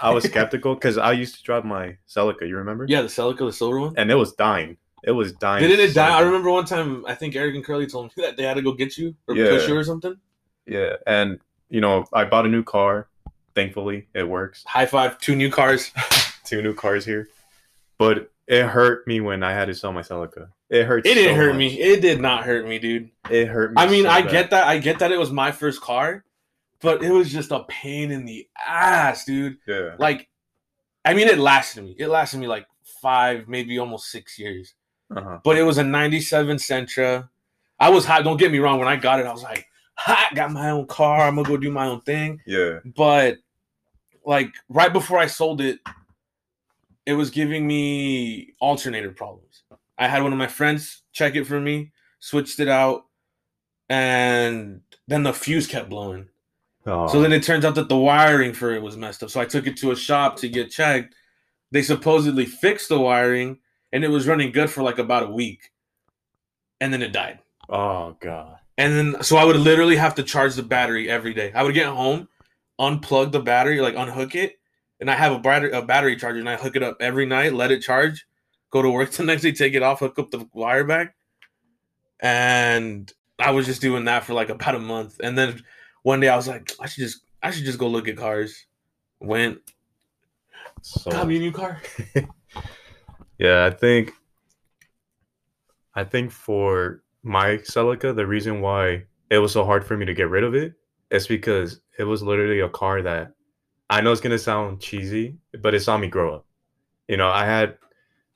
[0.00, 2.46] I was skeptical because I used to drive my Celica.
[2.46, 2.84] You remember?
[2.88, 3.94] Yeah, the Celica, the silver one.
[3.96, 4.76] And it was dying.
[5.04, 5.62] It was dying.
[5.66, 6.18] Didn't it so die?
[6.18, 7.04] I remember one time.
[7.06, 9.34] I think Eric and Curly told me that they had to go get you or
[9.36, 9.50] Yeah.
[9.50, 10.16] push you or something.
[10.66, 11.40] Yeah, and
[11.72, 13.08] you know I bought a new car.
[13.54, 14.62] Thankfully, it works.
[14.66, 15.18] High five!
[15.18, 15.90] Two new cars.
[16.44, 17.28] Two new cars here,
[17.98, 20.48] but it hurt me when I had to sell my Celica.
[20.68, 21.06] It hurt.
[21.06, 21.58] It didn't so hurt much.
[21.58, 21.80] me.
[21.80, 23.10] It did not hurt me, dude.
[23.30, 23.82] It hurt me.
[23.82, 24.30] I mean, so I bad.
[24.30, 24.66] get that.
[24.66, 26.24] I get that it was my first car,
[26.80, 29.56] but it was just a pain in the ass, dude.
[29.66, 29.94] Yeah.
[29.98, 30.28] Like,
[31.04, 31.96] I mean, it lasted me.
[31.98, 32.66] It lasted me like
[33.00, 34.74] five, maybe almost six years.
[35.14, 35.38] Uh-huh.
[35.42, 37.28] But it was a '97 Sentra.
[37.78, 38.24] I was hot.
[38.24, 38.78] Don't get me wrong.
[38.78, 40.34] When I got it, I was like, hot.
[40.34, 41.26] Got my own car.
[41.26, 42.40] I'm gonna go do my own thing.
[42.46, 42.80] Yeah.
[42.84, 43.38] But
[44.24, 45.80] like right before I sold it,
[47.06, 49.64] it was giving me alternator problems.
[49.98, 53.04] I had one of my friends check it for me, switched it out,
[53.88, 56.28] and then the fuse kept blowing.
[56.86, 57.06] Oh.
[57.08, 59.30] So then it turns out that the wiring for it was messed up.
[59.30, 61.14] So I took it to a shop to get checked.
[61.70, 63.58] They supposedly fixed the wiring
[63.92, 65.70] and it was running good for like about a week.
[66.80, 67.38] And then it died.
[67.68, 68.56] oh god.
[68.78, 71.52] And then so I would literally have to charge the battery every day.
[71.54, 72.28] I would get home,
[72.80, 74.58] unplug the battery, like unhook it,
[75.00, 77.52] and I have a battery a battery charger and I hook it up every night,
[77.52, 78.26] let it charge,
[78.70, 81.14] go to work the next day, take it off, hook up the wire back.
[82.20, 85.20] And I was just doing that for like about a month.
[85.22, 85.62] And then
[86.02, 88.66] one day I was like, I should just I should just go look at cars.
[89.20, 89.58] Went,
[90.82, 91.80] So got me a new car.
[93.38, 94.12] yeah, I think.
[95.94, 100.14] I think for my Celica, the reason why it was so hard for me to
[100.14, 100.74] get rid of it
[101.10, 103.32] is because it was literally a car that
[103.90, 106.46] I know it's gonna sound cheesy, but it saw me grow up.
[107.08, 107.76] You know, I had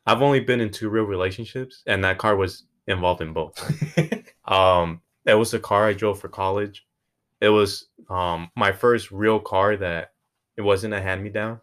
[0.07, 3.57] I've only been in two real relationships, and that car was involved in both.
[4.47, 6.87] Um, it was a car I drove for college.
[7.41, 10.13] It was um my first real car that
[10.57, 11.61] it wasn't a hand me down.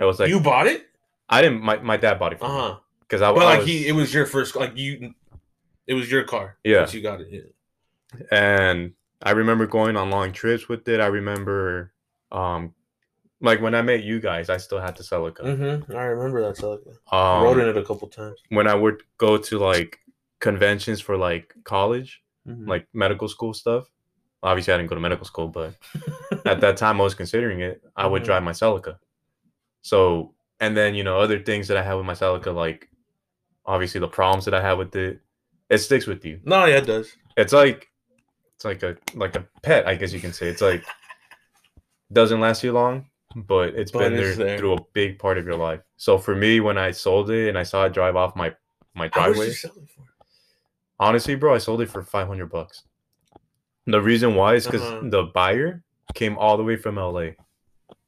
[0.00, 0.86] It was like you bought it?
[1.28, 1.62] I didn't.
[1.62, 2.76] My, my dad bought it for Uh huh.
[3.02, 5.14] because I, But I like was, he, it was your first, like you,
[5.86, 6.56] it was your car.
[6.64, 6.88] Yeah.
[6.90, 7.28] You got it.
[7.30, 8.20] Yeah.
[8.30, 8.92] and
[9.22, 11.00] I remember going on long trips with it.
[11.00, 11.92] I remember,
[12.32, 12.74] um,
[13.40, 15.40] like when I met you guys, I still had the Celica.
[15.40, 15.96] Mm-hmm.
[15.96, 16.94] I remember that Celica.
[17.10, 18.38] I rode in Um, it a couple times.
[18.50, 19.98] when I would go to like
[20.40, 22.68] conventions for like college, Mhm.
[22.68, 23.90] like medical school stuff.
[24.42, 25.74] Obviously, I didn't go to medical school, but
[26.44, 27.82] at that time I was considering it.
[27.96, 28.26] I would Mhm.
[28.26, 28.98] drive my Celica.
[29.82, 32.88] So, and then you know other things that I had with my Celica, like
[33.66, 35.20] obviously the problems that I had with it,
[35.70, 36.40] it sticks with you.
[36.44, 37.16] no, yeah, it does.
[37.36, 37.88] It's like
[38.56, 40.48] it's like a like a pet, I guess you can say.
[40.48, 40.84] It's like
[42.12, 44.58] doesn't last you long, but it's But been it's there, there.
[44.58, 45.80] through a big part of your life.
[45.96, 48.54] So for me, when I sold it and I saw it drive off my
[48.94, 50.02] my How much driveway, you sell it for?
[51.00, 52.82] honestly, bro, I sold it for five hundred bucks.
[53.86, 55.08] The reason why is because Uh-huh.
[55.10, 55.82] the buyer
[56.14, 57.30] came all the way from LA,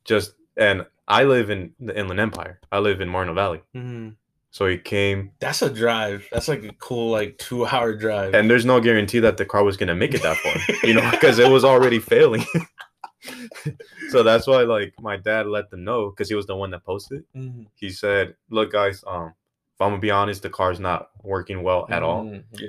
[0.05, 2.61] just and I live in the Inland Empire.
[2.73, 4.16] I live in Moreno Valley, Mhm.
[4.50, 6.26] So he came, That's a drive.
[6.32, 8.35] That's like a cool, like two hour drive.
[8.35, 10.54] and there's no guarantee that the car was gonna make it that far,
[10.88, 12.44] you know, because it was already failing.
[14.11, 16.85] so that's why, like, my dad let them know because he was the one that
[16.85, 17.24] posted.
[17.35, 17.66] Mhm.
[17.74, 19.35] He said, "Look, guys, um,
[19.74, 22.24] if I'm gonna be honest, the car's not working well at all.
[22.24, 22.44] Mhm.
[22.52, 22.68] Yeah.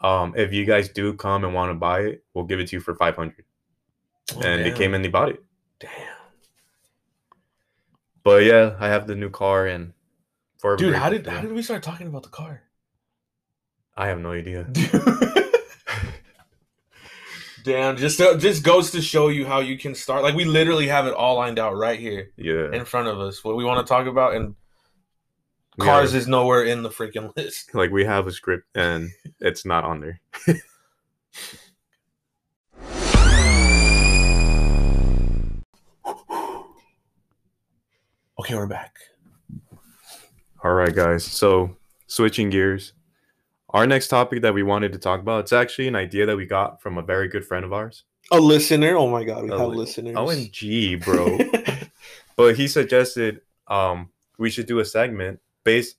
[0.00, 2.76] Um, if you guys do come and want to buy it, we'll give it to
[2.76, 3.44] you for 500."
[4.36, 5.42] Oh, and they came and they bought it.
[5.80, 5.90] Damn.
[8.22, 9.92] But yeah, I have the new car and
[10.58, 12.62] for Dude, how did how did we start talking about the car?
[13.96, 14.68] I have no idea.
[17.64, 20.22] Damn, just uh, just goes to show you how you can start.
[20.22, 23.42] Like we literally have it all lined out right here Yeah, in front of us.
[23.42, 24.54] What we want to talk about, and
[25.80, 27.74] cars have- is nowhere in the freaking list.
[27.74, 30.20] like we have a script and it's not on there.
[38.38, 38.94] Okay, we're back.
[40.64, 41.24] All right, guys.
[41.24, 42.92] So switching gears,
[43.70, 46.46] our next topic that we wanted to talk about, it's actually an idea that we
[46.46, 48.04] got from a very good friend of ours.
[48.32, 48.96] A listener.
[48.96, 50.16] Oh my god, we A have li- listeners.
[50.16, 51.38] OMG, bro.
[52.36, 55.96] but he suggested um we should do a segment based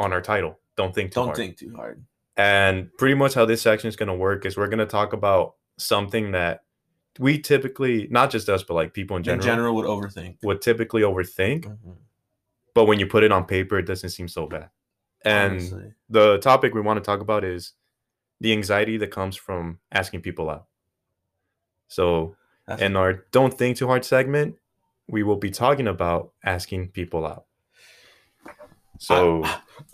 [0.00, 0.58] on our title.
[0.76, 1.36] Don't think too Don't hard.
[1.36, 2.04] think too hard.
[2.36, 5.12] And pretty much how this section is going to work is we're going to talk
[5.14, 6.64] about something that
[7.18, 10.36] we typically, not just us, but like people in In general, general, would overthink.
[10.42, 11.64] would typically overthink.
[11.64, 11.96] Mhm.
[12.76, 14.68] But when you put it on paper, it doesn't seem so bad.
[15.24, 15.94] And Honestly.
[16.10, 17.72] the topic we want to talk about is
[18.38, 20.66] the anxiety that comes from asking people out.
[21.88, 22.36] So,
[22.68, 24.56] That's- in our Don't Think Too Hard segment,
[25.08, 27.46] we will be talking about asking people out.
[28.98, 29.42] So,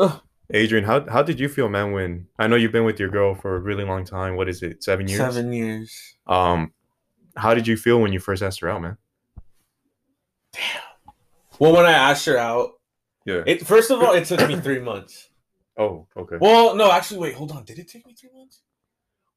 [0.01, 0.19] uh.
[0.51, 3.37] Adrian, how, how did you feel, man, when I know you've been with your girl
[3.37, 4.35] for a really long time?
[4.35, 5.21] What is it, seven years?
[5.21, 6.17] seven years.
[6.27, 6.73] Um,
[7.37, 8.97] how did you feel when you first asked her out, man?
[11.63, 12.73] Well, when I asked her out,
[13.25, 13.45] Yeah.
[13.47, 15.29] it first of all, it took me three months.
[15.79, 16.37] oh, okay.
[16.41, 17.63] Well, no, actually, wait, hold on.
[17.65, 18.63] Did it take me three months?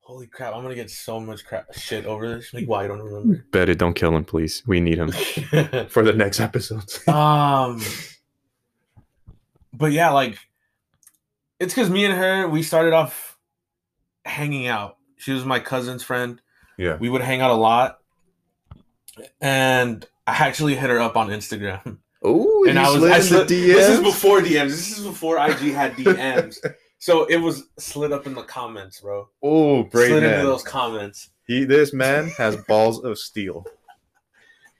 [0.02, 0.56] Holy crap!
[0.56, 2.52] I'm gonna get so much crap shit over this.
[2.52, 3.46] Like, why I don't remember.
[3.52, 4.64] Bet it, don't kill him, please.
[4.66, 5.12] We need him
[5.90, 7.00] for the next episodes.
[7.08, 7.80] um,
[9.72, 10.40] but yeah, like,
[11.60, 13.38] it's because me and her we started off
[14.26, 14.98] hanging out.
[15.18, 16.42] She was my cousin's friend.
[16.78, 16.98] yeah.
[16.98, 18.00] We would hang out a lot,
[19.42, 22.00] and I actually hit her up on Instagram.
[22.28, 24.70] Oh, and I was I slid, this is before DMs.
[24.70, 26.58] This is before IG had DMs.
[26.98, 29.30] so it was slid up in the comments, bro.
[29.44, 31.30] Oh, brave slid into those comments.
[31.46, 33.68] He, this man has balls of steel.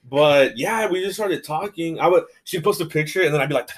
[0.10, 2.00] But yeah, we just started talking.
[2.00, 3.70] I would she'd post a picture and then I'd be like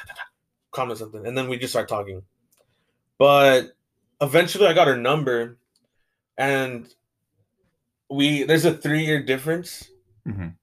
[0.71, 2.21] comment something, and then we just start talking.
[3.17, 3.71] But
[4.21, 5.57] eventually, I got her number,
[6.37, 6.87] and
[8.09, 9.89] we there's a three year difference
[10.25, 10.53] Mhm.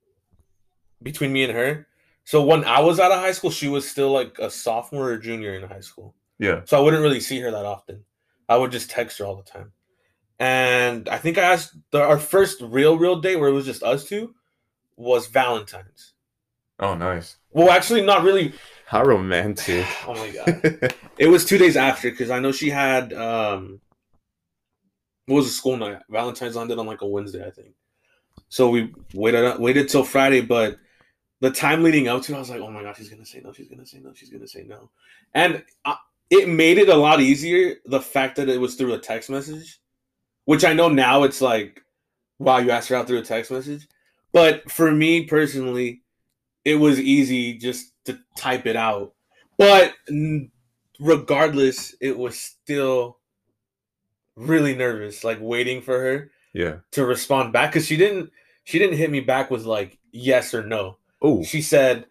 [1.02, 1.86] between me and her.
[2.24, 5.18] So when I was out of high school, she was still like a sophomore or
[5.18, 6.14] junior in high school.
[6.38, 6.62] Yeah.
[6.64, 8.04] So I wouldn't really see her that often.
[8.48, 9.72] I would just text her all the time.
[10.38, 13.82] And I think I asked the, our first real, real date where it was just
[13.82, 14.34] us two
[14.96, 16.14] was Valentine's.
[16.80, 17.36] Oh, nice.
[17.52, 18.52] Well, actually, not really.
[18.86, 19.86] How romantic.
[20.06, 23.80] Oh my god, it was two days after because I know she had um,
[25.26, 26.00] what was a school night?
[26.10, 27.74] Valentine's landed on like a Wednesday, I think.
[28.48, 30.78] So we waited waited till Friday, but
[31.44, 33.42] the time leading up to, it, I was like, oh my god, she's gonna say
[33.44, 34.88] no, she's gonna say no, she's gonna say no,
[35.34, 35.96] and I,
[36.30, 37.76] it made it a lot easier.
[37.84, 39.78] The fact that it was through a text message,
[40.46, 41.82] which I know now it's like,
[42.38, 43.86] wow, you asked her out through a text message,
[44.32, 46.00] but for me personally,
[46.64, 49.12] it was easy just to type it out.
[49.58, 49.92] But
[50.98, 53.18] regardless, it was still
[54.34, 56.76] really nervous, like waiting for her yeah.
[56.92, 58.30] to respond back because she didn't
[58.64, 60.96] she didn't hit me back with like yes or no.
[61.24, 62.04] Oh, She said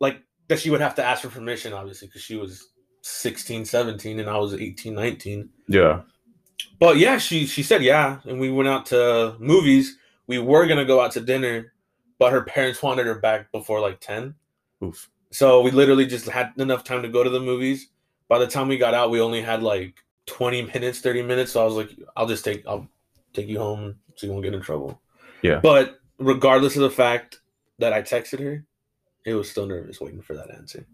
[0.00, 2.68] like that she would have to ask for permission obviously because she was
[3.02, 5.48] 16, 17 and I was 18, 19.
[5.68, 6.02] yeah.
[6.78, 9.96] But yeah, she she said yeah and we went out to movies.
[10.26, 11.72] We were going to go out to dinner,
[12.18, 14.34] but her parents wanted her back before like 10.
[14.82, 15.08] Oof.
[15.30, 17.88] So we literally just had enough time to go to the movies.
[18.28, 19.94] By the time we got out, we only had like
[20.26, 21.52] 20 minutes, 30 minutes.
[21.52, 22.88] So I was like, I'll just take I'll
[23.32, 25.00] take you home so you won't get in trouble.
[25.42, 25.60] Yeah.
[25.60, 27.40] But regardless of the fact
[27.78, 28.64] that I texted her,
[29.24, 30.86] it was still nervous waiting for that answer.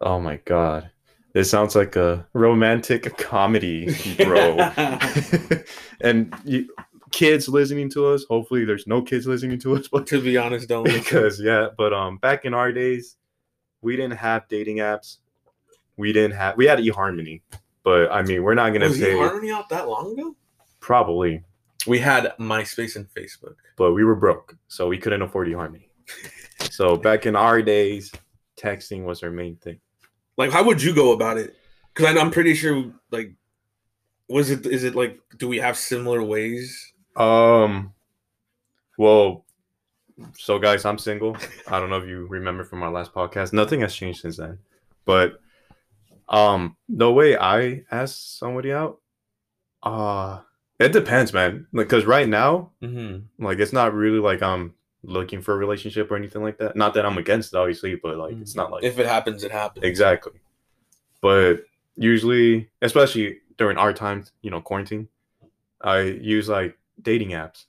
[0.00, 0.90] Oh my god.
[1.34, 4.56] This sounds like a romantic comedy, bro.
[6.00, 6.68] and you,
[7.12, 10.68] kids listening to us, hopefully there's no kids listening to us, but to be honest,
[10.68, 11.00] don't listen.
[11.00, 13.16] because yeah, but um back in our days,
[13.82, 15.18] we didn't have dating apps.
[15.96, 17.42] We didn't have we had eHarmony,
[17.82, 20.34] but I mean we're not gonna was say eHarmony out that long ago?
[20.80, 21.42] probably,
[21.86, 23.56] We had MySpace and Facebook.
[23.76, 25.87] but we were broke, so we couldn't afford eHarmony.
[26.70, 28.12] So back in our days,
[28.56, 29.78] texting was our main thing.
[30.36, 31.56] Like, how would you go about it?
[31.94, 33.32] Because I'm pretty sure, like,
[34.28, 36.92] was it is it like do we have similar ways?
[37.16, 37.92] Um,
[38.98, 39.44] well,
[40.36, 41.36] so guys, I'm single.
[41.66, 43.52] I don't know if you remember from our last podcast.
[43.52, 44.58] Nothing has changed since then.
[45.04, 45.40] But
[46.28, 49.00] um, the way I ask somebody out,
[49.82, 50.40] uh,
[50.78, 51.66] it depends, man.
[51.72, 53.44] Like, cause right now, Mm-hmm.
[53.44, 54.74] like, it's not really like I'm
[55.08, 56.76] looking for a relationship or anything like that.
[56.76, 59.50] Not that I'm against it, obviously, but like, it's not like If it happens, it
[59.50, 59.84] happens.
[59.84, 60.32] Exactly.
[61.20, 61.64] But
[61.96, 65.08] usually, especially during our times, you know, quarantine,
[65.80, 67.64] I use like dating apps.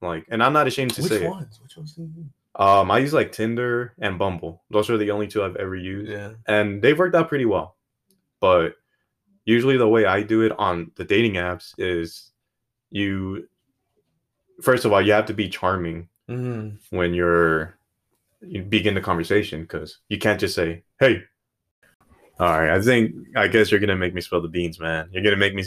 [0.00, 1.60] Like, and I'm not ashamed to Which say ones?
[1.62, 2.26] Which ones do you use?
[2.56, 4.62] Um, I use like Tinder and Bumble.
[4.70, 6.32] Those are the only two I've ever used, Yeah.
[6.46, 7.76] and they've worked out pretty well.
[8.40, 8.74] But
[9.46, 12.32] usually, the way I do it on the dating apps is
[12.90, 13.48] you.
[14.60, 16.96] First of all, you have to be charming Mm-hmm.
[16.96, 17.76] when you're
[18.40, 21.22] you begin the conversation because you can't just say, "Hey,
[22.40, 25.08] All right, I think I guess you're gonna make me spill the beans, man.
[25.12, 25.64] You're gonna make me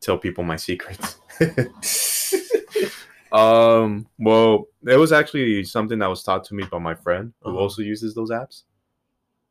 [0.00, 1.16] tell people my secrets.
[3.32, 7.50] um, well, it was actually something that was taught to me by my friend who
[7.50, 7.58] Uh-huh.
[7.60, 8.62] also uses those apps.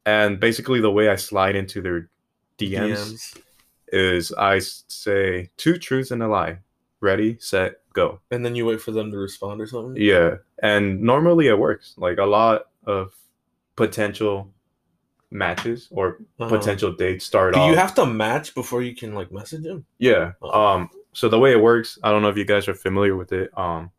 [0.05, 2.09] And basically, the way I slide into their
[2.57, 3.37] DMs,
[3.89, 6.59] is I say two truths and a lie.
[7.01, 8.19] Ready, set, go.
[8.31, 9.95] and then you wait for them to respond or something.
[10.01, 11.95] Yeah, and normally it works.
[11.97, 13.13] Like a lot of
[13.75, 14.51] potential
[15.31, 16.49] matches or Uh-huh.
[16.49, 17.69] potential dates start Do off.
[17.71, 19.85] you have to match before you can like message them?
[19.97, 20.33] Yeah.
[20.41, 20.51] Oh.
[20.67, 20.89] Um.
[21.13, 23.49] So the way it works, I don't know if you guys are familiar with it.
[23.57, 23.91] Um,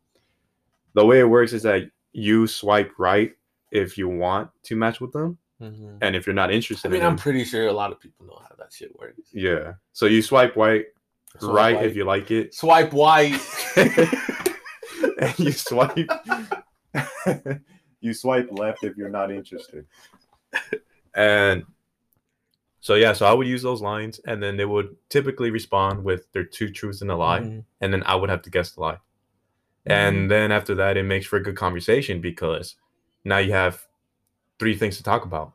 [0.93, 3.33] the way it works is that you swipe right
[3.71, 7.07] if you want to match with them, and if you're not interested, I mean, in
[7.07, 9.29] I'm them, pretty sure a lot of people know how that shit works.
[9.33, 9.73] yeah.
[9.93, 10.85] So you swipe right,
[11.39, 11.85] Swipe right white.
[11.85, 13.39] if you like it, Swipe white.
[13.75, 16.09] and you swipe
[18.01, 19.85] you swipe left if you're not interested
[21.15, 21.63] and
[22.79, 26.31] so yeah so i would use those lines and then they would typically respond with
[26.31, 27.63] their two truths and a lie Mhm.
[27.81, 28.93] and then i would have to guess the lie
[29.87, 29.91] Mm-hmm.
[29.91, 32.75] and then after that it makes for a good conversation because
[33.23, 33.85] now you have
[34.59, 35.53] three things to talk about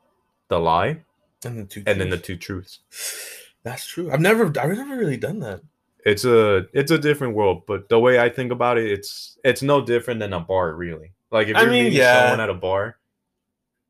[0.48, 1.02] the lie
[1.44, 1.82] and then two.
[1.86, 2.78] and then the two truths
[3.64, 4.10] That's true.
[4.10, 5.60] I've never, I've never really done that.
[6.04, 9.62] it's a it's a different world but the way i think about it it's it's
[9.62, 12.22] no different than a bar really like if I you're mean, meeting yeah.
[12.22, 12.96] someone at a bar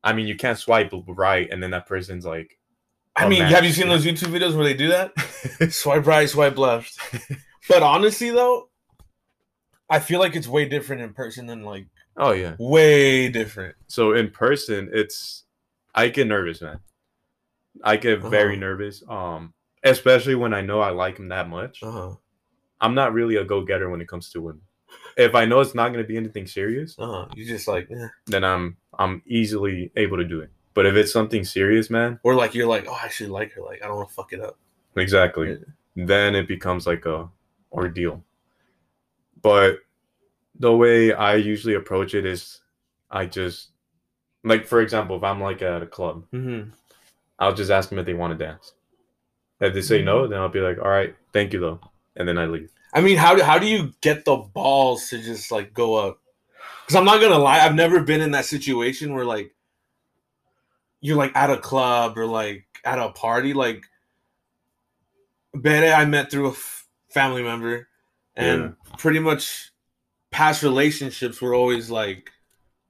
[0.03, 2.59] i mean you can't swipe right and then that person's like
[3.15, 5.11] I mean, have you seen those YouTube videos where they do that?
[5.71, 6.97] swipe right, swipe left.
[7.69, 8.69] But honestly, though,
[9.87, 11.85] I feel like it's way different in person than like
[12.17, 13.75] oh yeah way different.
[13.87, 15.45] so in person it's
[15.95, 16.79] i get nervous man
[17.83, 18.59] i get very Uh-huh.
[18.67, 22.11] nervous um especially when i know i like him that much Uh huh.
[22.81, 24.61] i'm not really a go-getter when it comes to women
[25.17, 27.25] if i know it's not going to be anything serious Uh huh.
[27.35, 28.07] You just like, eh.
[28.27, 32.33] then i'm i'm easily able to do it but if it's something serious man or
[32.35, 33.61] like you're like, oh, I actually like her.
[33.61, 34.57] Like, I don't want to fuck it up.
[34.95, 35.51] Exactly.
[35.51, 36.05] Yeah.
[36.07, 37.29] Then it becomes like a
[37.71, 38.23] ordeal.
[39.43, 39.77] But
[40.57, 42.61] the way I usually approach it is
[43.11, 43.69] I just
[44.43, 46.71] like for example, if I'm like at a club, Mm-hmm.
[47.37, 48.73] I'll just ask them if they want to dance.
[49.63, 50.31] If they say no, mm-hmm.
[50.31, 51.79] then I'll be like, "All right, thank you though."
[52.15, 52.69] And then I leave.
[52.93, 56.19] I mean, how do how do you get the balls to just like go up?
[56.81, 59.55] Because I'm not gonna lie, I've never been in that situation where like
[61.01, 63.53] you're like at a club or like at a party.
[63.53, 63.85] Like
[65.53, 67.87] Bere, I met through a f- family member,
[68.35, 69.71] and pretty much
[70.29, 72.31] past relationships were always like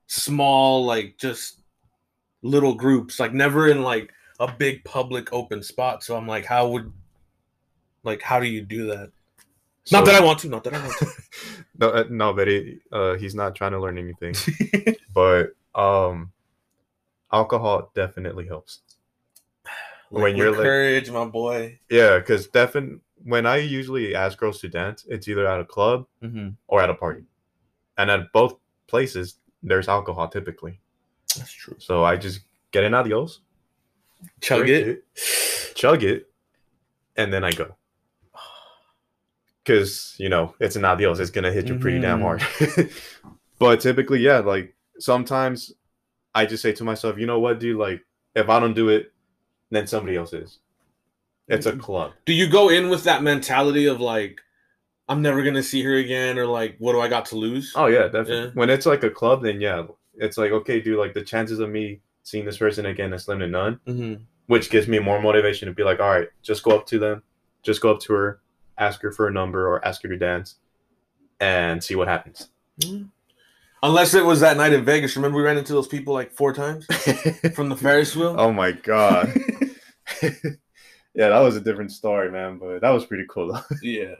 [0.07, 1.59] small, like just
[2.41, 6.04] little groups, like never in like a big public open spot.
[6.04, 6.91] So I'm like, how would
[8.04, 9.12] like how do you do that?
[9.91, 10.50] not that I want to.
[10.50, 11.08] Not that I want to.
[11.78, 14.34] no, uh, no, but he, uh, he's not trying to learn anything.
[15.13, 16.32] but um,
[17.32, 18.80] alcohol definitely helps.
[20.10, 21.80] Like, When you're with like- courage, my boy.
[21.89, 26.06] Yeah, because defin when I usually ask girls to dance, it's either at a club
[26.22, 26.50] Mm-hmm.
[26.67, 27.24] or at a party.
[27.98, 28.56] And at both
[28.88, 30.80] places, there's alcohol typically.
[31.38, 31.76] That's true.
[31.80, 32.41] So I just
[32.72, 33.41] get an adios,
[34.41, 35.03] Chug drink it.
[35.75, 36.29] chug it,
[37.15, 37.75] and then I go.
[39.63, 41.19] Because, you know, it's an adios.
[41.19, 42.21] It's going to hit you pretty damn Mhm.
[42.21, 42.89] hard.
[43.59, 45.71] but typically, yeah, like sometimes
[46.36, 47.77] I just say to myself, you know what, dude?
[47.77, 48.01] Like,
[48.36, 49.13] if I don't do it,
[49.71, 50.59] then somebody else is.
[51.47, 52.12] It's a club.
[52.25, 54.39] Do you go in with that mentality of like,
[55.09, 57.73] I'm never gonna see her again, or like, what do I got to lose?
[57.75, 58.36] Oh yeah, definitely.
[58.45, 58.51] Yeah.
[58.53, 59.83] When it's like a club, then yeah,
[60.15, 60.97] it's like okay, dude.
[60.97, 64.23] Like the chances of me seeing this person again is slim to none, Mm-hmm.
[64.47, 67.21] which gives me more motivation to be like, all right, just go up to them,
[67.62, 68.41] just go up to her,
[68.77, 70.55] ask her for a number or ask her to dance,
[71.39, 72.47] and see what happens.
[73.83, 75.15] Unless it was that night in Vegas.
[75.17, 76.86] Remember we ran into those people like four times
[77.53, 78.36] from the Ferris wheel.
[78.38, 79.33] oh my god.
[80.21, 82.57] yeah, that was a different story, man.
[82.57, 83.54] But that was pretty cool.
[83.54, 83.75] though.
[83.81, 84.15] yeah.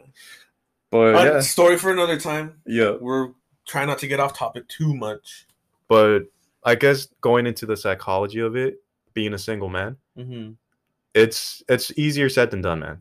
[0.91, 2.61] But Uh, yeah, Story for another time.
[2.65, 2.91] yeah.
[2.99, 3.30] We're
[3.65, 5.47] trying not to get off topic too much.
[5.88, 6.23] But
[6.66, 8.82] I guess going into the psychology of it,
[9.14, 9.97] being a single man.
[10.18, 10.51] Mm-hmm.
[11.14, 12.97] it's it's easier said than done, man.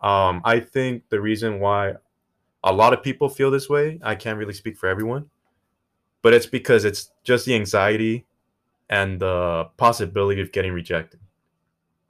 [0.00, 1.94] Um, I think the reason why
[2.62, 5.26] a lot of people feel this way, I can't really speak for everyone,
[6.22, 8.26] but it's because it's just the anxiety
[8.90, 11.20] and the possibility of getting rejected.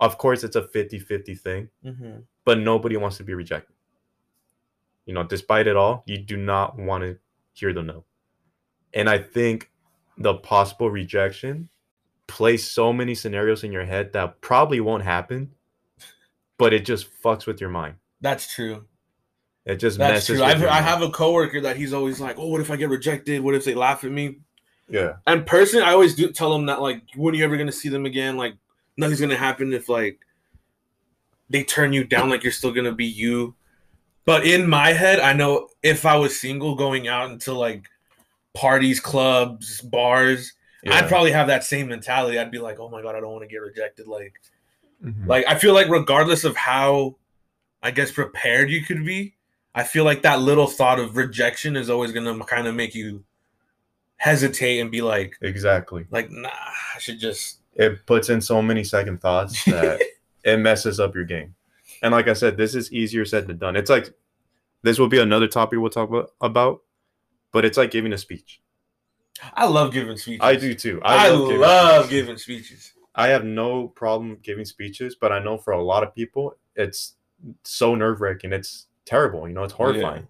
[0.01, 2.19] Of course, it's a 50-50 thing, Mm-hmm.
[2.45, 3.77] but nobody wants to be rejected.
[5.07, 7.19] You know, despite it all, you do not want to
[7.53, 8.05] hear the no.
[8.93, 9.71] And I think
[10.19, 11.69] the possible rejection
[12.27, 15.51] plays so many scenarios in your head that probably won't happen,
[16.59, 17.97] but it just fucks with your mind.
[18.21, 18.85] That's true.
[19.67, 20.37] It just That's messes true.
[20.37, 20.85] with I've, your I mind.
[20.85, 23.41] have a coworker that he's always like, "Oh, what if I get rejected?
[23.43, 24.39] What if they laugh at me?"
[24.89, 25.15] yeah.
[25.27, 27.89] And personally, I always do tell them that like, when are you ever gonna see
[27.89, 28.37] them again?
[28.37, 28.55] Like,
[28.97, 30.19] nothing's gonna happen if like
[31.49, 33.55] they turn you down like you're still gonna be you.
[34.27, 37.89] But in my head, I know if I was single going out into like
[38.55, 40.53] parties, clubs, bars,
[40.85, 40.95] Yeah.
[40.97, 42.39] I'd probably have that same mentality.
[42.39, 44.35] I'd be like, "Oh my god, I don't want to get rejected." Like,
[45.05, 45.27] Mhm.
[45.27, 47.17] like I feel like regardless of how,
[47.83, 49.35] I guess prepared you could be,
[49.75, 53.25] I feel like that little thought of rejection is always gonna kind of make you
[54.17, 56.07] hesitate and be like, exactly.
[56.11, 56.49] like, nah,
[56.95, 57.59] I should just.
[57.75, 60.01] It puts in so many second thoughts that
[60.45, 61.55] it messes up your game.
[62.03, 63.75] And like I said, this is easier said than done.
[63.77, 64.13] It's like
[64.83, 66.83] this will be another topic we'll talk about, about
[67.55, 68.61] but it's like giving a speech.
[69.55, 70.41] I love giving speeches.
[70.43, 71.01] I do too.
[71.05, 72.11] I, love giving love speeches.
[72.11, 72.93] giving speeches.
[73.15, 77.15] I have no problem giving speeches, but I know for a lot of people, it's
[77.63, 78.53] so nerve wracking.
[78.53, 79.47] It's terrible.
[79.47, 80.27] You know, it's horrifying.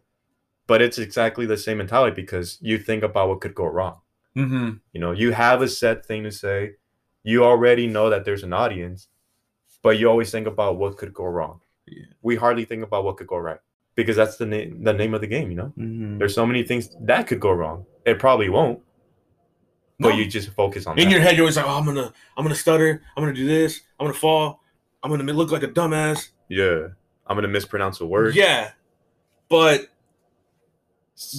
[0.66, 4.00] But it's exactly the same mentality because you think about what could go wrong.
[4.36, 4.70] Mm-hmm.
[4.92, 6.72] You know, you have a set thing to say.
[7.22, 9.08] You already know that there's an audience,
[9.82, 11.60] but you always think about what could go wrong.
[11.86, 12.04] Yeah.
[12.20, 13.60] We hardly think about what could go right
[13.94, 15.50] because that's the name the name of the game.
[15.50, 16.18] You know, Mm-hmm.
[16.18, 17.86] there's so many things that could go wrong.
[18.04, 18.80] It probably won't,
[19.98, 20.14] but No.
[20.16, 21.10] you just focus on in that.
[21.12, 23.02] your head, you're always like, "Oh, I'm gonna, I'm gonna stutter.
[23.16, 23.80] I'm gonna do this.
[23.98, 24.60] I'm gonna fall.
[25.02, 26.88] I'm gonna look like a dumbass." yeah,
[27.26, 28.34] I'm gonna mispronounce a word.
[28.34, 28.72] Yeah,
[29.48, 29.88] but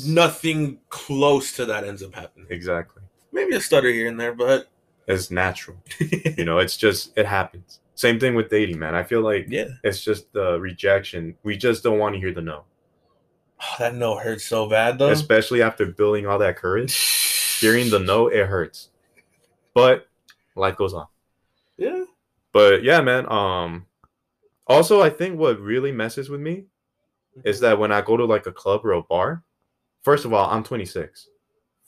[0.05, 2.47] nothing close to that ends up happening.
[2.49, 3.03] exactly.
[3.31, 4.69] Maybe a stutter here and there, but
[5.07, 5.77] It's natural.
[5.99, 7.79] you know, it's just it happens.
[7.95, 8.93] Same thing with dating, man.
[8.93, 11.35] I feel like yeah, it's just the rejection.
[11.43, 12.65] We just don't want to hear the no,
[13.61, 15.09] oh, that no hurts so bad though.
[15.09, 16.93] especially after building all that courage.
[17.61, 18.89] Hearing the no, it hurts.
[19.73, 20.07] But
[20.55, 21.07] life goes on.
[21.77, 22.03] yeah,
[22.51, 23.31] But yeah, man.
[23.31, 23.85] Um.
[24.67, 26.65] Also, I think what really messes with me
[27.43, 29.43] is that when I go to like a club or a bar,
[30.03, 31.27] first of all, I'm 26,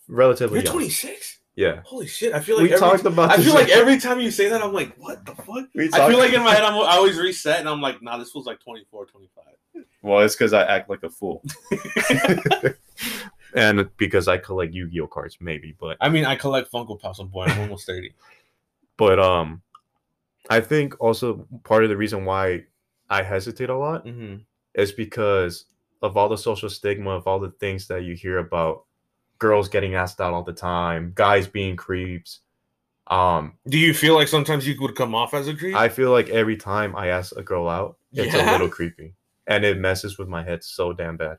[0.08, 0.74] relatively you're young.
[0.74, 1.37] 26.
[1.58, 2.34] Yeah, Holy shit!
[2.34, 3.32] I feel like we every, talked about.
[3.32, 5.66] I this feel like every time you say that, I'm like, what the fuck?
[5.74, 8.18] we I feel like in my head, I'm I always reset, and I'm like, nah,
[8.20, 9.84] this feels like 24, 25.
[10.03, 11.43] Well, it's because I act like a fool,
[13.55, 15.76] and because I collect Yu-Gi-Oh cards, maybe.
[15.80, 17.20] But I mean, I collect Funko Pops.
[17.20, 17.45] I'm boy.
[17.45, 18.14] I'm almost 30.
[18.97, 19.62] but um,
[20.49, 22.66] I think also part of the reason why
[23.10, 24.36] I hesitate a lot Mm-hmm.
[24.76, 25.66] is because
[26.01, 28.84] of all the social stigma of all the things that you hear about
[29.40, 32.40] girls getting asked out all the time, guys being creeps.
[33.08, 35.76] Um, Do you feel like sometimes you would come off as a creep?
[35.76, 39.16] I feel like every time I ask a girl out, it's a little creepy,
[39.48, 41.38] and it messes with my head so damn bad.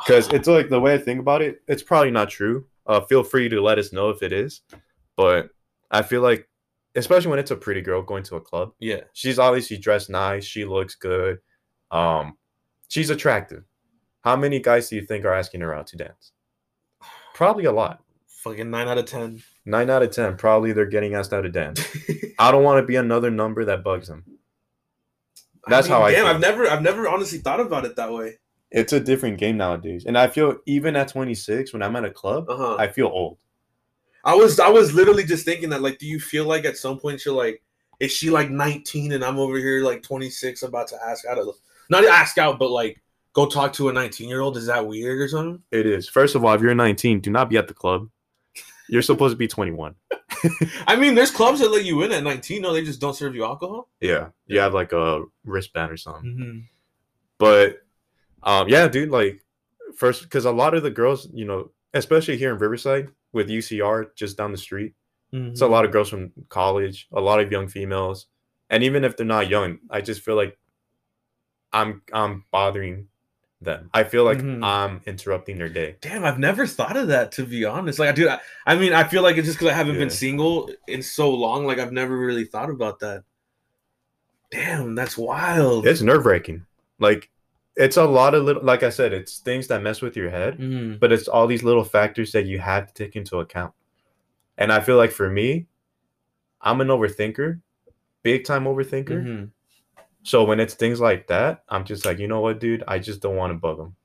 [0.06, 2.66] because it's like the way I think about it, it's probably not true.
[2.86, 4.62] Uh, feel free to let us know if it is,
[5.16, 5.50] but
[5.90, 6.48] I feel like,
[6.94, 9.02] especially when it's a pretty girl going to a club, yeah.
[9.12, 11.38] she's obviously dressed nice, she looks good,
[11.90, 12.36] um,
[12.88, 13.64] she's attractive.
[14.22, 16.32] How many guys do you think are asking her out to dance?
[17.40, 18.02] Probably a lot.
[18.26, 19.42] Fucking nine out of ten.
[19.64, 21.82] Nine out of ten, probably they're getting asked out of dance.
[22.38, 24.26] I don't want to be another number that bugs them.
[25.66, 26.34] That's how I Damn, feel.
[26.34, 28.34] I've never, I've never honestly thought about it that way.
[28.70, 32.10] It's a different game nowadays, and I feel even at 26, when I'm at a
[32.10, 32.76] club, Uh huh.
[32.78, 33.38] I feel old.
[34.22, 35.80] I was, I was literally just thinking that.
[35.80, 37.62] Like, do you feel like at some point you're like,
[38.00, 41.48] is she like 19 and I'm over here like 26, about to ask out of,
[41.88, 43.00] not ask out, but like
[43.32, 44.56] go talk to a 19 year old?
[44.56, 45.62] Is that weird or something?
[45.70, 46.08] It is.
[46.08, 48.08] First of all, if you're 19, do not be at the club.
[48.88, 49.94] You're supposed to be 21.
[50.86, 52.62] I mean, there's clubs that let you in at 19.
[52.62, 53.88] No, they just don't serve you alcohol.
[54.00, 56.24] Yeah, you have like a wristband or something.
[56.24, 56.58] Mm-hmm.
[57.38, 57.78] But
[58.42, 59.44] um, yeah, dude, like
[59.96, 64.08] first because a lot of the girls, you know, especially here in Riverside with UCR
[64.16, 64.94] just down the street,
[65.32, 68.26] it's a lot of girls from college, a lot of young females,
[68.68, 70.58] and even if they're not young, I just feel like
[71.72, 73.06] I'm I'm bothering
[73.60, 73.90] them.
[73.92, 74.64] I feel like Mhm.
[74.64, 75.96] I'm interrupting their day.
[76.00, 77.98] Damn, I've never thought of that to be honest.
[77.98, 80.70] Like, dude, I, I mean, I feel like it's just because I haven't been single
[80.86, 81.66] in so long.
[81.66, 83.24] Like, I've never really thought about that.
[84.50, 85.86] Damn, that's wild.
[85.86, 86.64] It's nerve wracking.
[86.98, 87.30] Like
[87.76, 90.58] it's a lot of little, like I said, it's things that mess with your head.
[90.58, 90.98] Mhm.
[90.98, 93.72] but it's all these little factors that you have to take into account.
[94.58, 95.66] And I feel like for me,
[96.60, 97.60] I'm an overthinker,
[98.22, 99.22] big time overthinker.
[99.24, 99.50] Mhm.
[100.22, 103.20] So when it's things like that, I'm just like, you know what, dude, I just
[103.22, 103.96] don't want to bug them.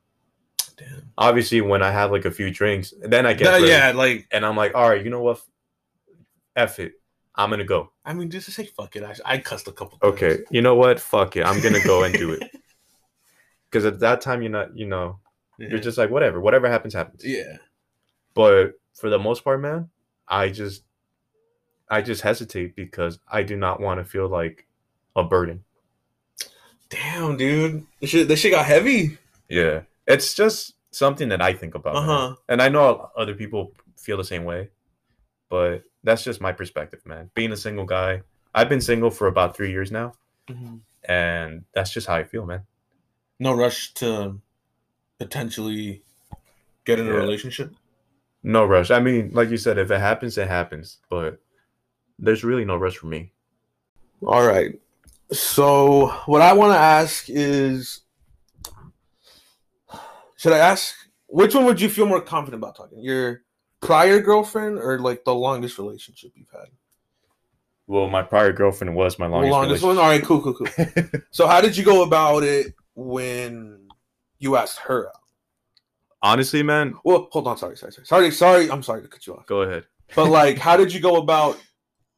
[0.77, 1.09] Damn.
[1.17, 4.45] Obviously, when I have like a few drinks, then I get Yeah, yeah, like and
[4.45, 5.41] I'm like, all right, you know what,
[6.55, 6.93] f it,
[7.35, 7.91] I'm gonna go.
[8.03, 9.03] I mean, just to say fuck it.
[9.03, 9.97] I, I cussed a couple.
[9.99, 10.13] Times.
[10.13, 12.43] Okay, you know what, fuck it, I'm gonna go and do it.
[13.71, 15.19] Because at that time, you're not, you know,
[15.59, 15.67] yeah.
[15.67, 17.25] you're just like, whatever, whatever happens, happens.
[17.25, 17.57] yeah.
[18.33, 19.89] but for the most part man
[20.27, 20.83] i just
[21.89, 24.65] i just hesitate because i do not want to feel like
[25.15, 25.63] a burden
[26.89, 29.17] Damn, dude, this shit, this shit got heavy.
[29.49, 32.09] yeah it's just something that i think about Uh man.
[32.09, 32.35] huh.
[32.47, 34.69] and i know other people feel the same way
[35.49, 38.21] but that's just my perspective man being a single guy
[38.53, 40.13] i've been single for about three years now
[41.07, 42.61] and that's just how I feel, man.
[43.39, 44.39] No rush to
[45.19, 46.03] potentially
[46.85, 47.73] get in a relationship.
[48.43, 48.91] No rush.
[48.91, 50.99] I mean, like you said, if it happens, it happens.
[51.09, 51.39] But
[52.19, 53.31] there's really no rush for me.
[54.25, 54.79] All right.
[55.31, 58.01] So what I want to ask is,
[60.37, 60.93] should I ask
[61.27, 62.99] which one would you feel more confident about talking?
[63.01, 63.41] Your
[63.81, 66.67] prior girlfriend or like the longest relationship you've had?
[67.87, 69.51] Well, my prior girlfriend was my longest.
[69.51, 69.97] longest one.
[69.97, 70.67] All right, cool, cool, cool.
[71.31, 73.87] So how did you go about it when
[74.39, 75.21] you asked her out?
[76.21, 77.57] Honestly, man, Well, hold on.
[77.57, 78.71] Sorry, sorry, sorry, sorry, sorry.
[78.71, 79.45] I'm sorry to cut you off.
[79.45, 79.85] go ahead.
[80.15, 81.59] But like, how did you go about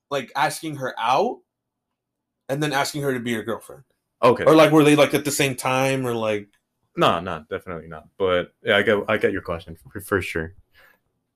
[0.09, 1.39] like asking her out,
[2.49, 3.83] and then asking her to be your girlfriend,
[4.23, 4.43] Okay.
[4.45, 6.47] or like were they like at the same time, or like?
[6.95, 8.07] No, no, definitely not.
[8.17, 10.53] But yeah, I get I get your question for, for sure.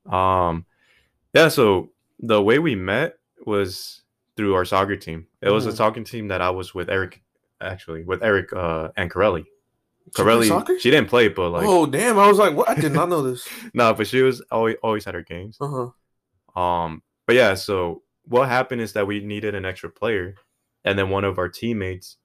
[0.09, 0.65] Um
[1.33, 4.01] yeah, so the way we met was
[4.35, 5.27] through our soccer team.
[5.41, 5.77] It was a Mhm.
[5.77, 7.21] soccer team that I was with Eric
[7.61, 9.43] actually, with Eric uh and Corelli.
[9.43, 10.79] She Corelli soccer?
[10.79, 12.17] she didn't play, but like oh damn!
[12.17, 12.67] I was like, what?
[12.67, 13.47] I did not know this.
[13.73, 15.57] no, but she was always always at her games.
[15.61, 15.67] Uh
[16.55, 16.59] huh.
[16.59, 20.35] Um, but yeah, so what happened is that we needed an extra player,
[20.85, 22.17] and then one of our teammates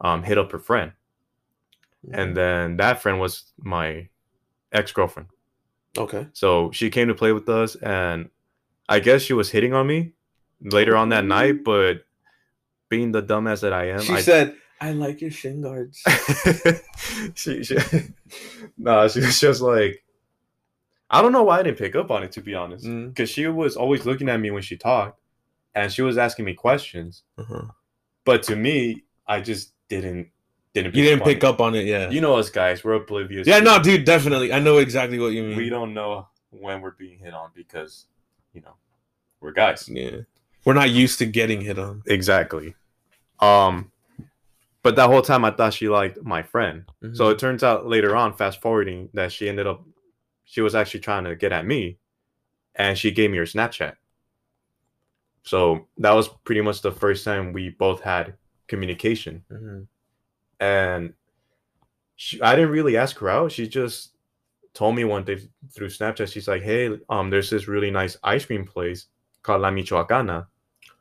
[0.00, 0.92] um hit up her friend,
[2.12, 4.08] and then that friend was my
[4.72, 5.28] ex girlfriend.
[5.96, 6.26] okay.
[6.32, 8.30] So she came to play with us, and
[8.88, 10.12] I guess she was hitting on me
[10.60, 11.62] later on that night.
[11.64, 12.04] But
[12.88, 16.02] being the dumbass that I am, She I, said, "I like your shin guards."
[17.34, 17.76] she, she,
[18.78, 20.02] no, she was just like,
[21.10, 23.08] I don't know why I didn't pick up on it to be honest, Mm.
[23.08, 25.20] because she was always looking at me when she talked,
[25.74, 27.22] and she was asking me questions.
[27.38, 27.66] uh-huh.
[28.24, 30.28] But to me, I just didn't
[30.74, 30.94] didn't.
[30.94, 32.08] You didn't pick up on it, yeah.
[32.10, 33.46] You know us guys, we're oblivious.
[33.46, 34.52] yeah, no, dude, definitely.
[34.52, 35.56] I know exactly what you mean.
[35.56, 38.06] we don't know when we're being hit on because,
[38.54, 38.74] you know,
[39.40, 39.88] we're guys.
[39.88, 40.20] Yeah,
[40.64, 42.02] we're not used to getting hit on.
[42.06, 42.74] Exactly.
[43.40, 43.90] Um,
[44.82, 46.84] but that whole time I thought she liked my friend.
[47.02, 47.14] Mm-hmm.
[47.14, 49.84] So it turns out later on, fast forwarding, that she ended up,
[50.44, 51.98] she was actually trying to get at me,
[52.74, 53.94] and she gave me her Snapchat.
[55.42, 58.34] So that was pretty much the first time we both had
[58.68, 59.86] communication, Mhm.
[60.60, 61.14] and
[62.16, 63.52] she, I didn't really ask her out.
[63.52, 64.12] She just
[64.74, 65.38] told me one day
[65.72, 66.32] through Snapchat.
[66.32, 69.06] She's like, "Hey, um, there's this really nice ice cream place
[69.42, 70.46] called La Michoacana.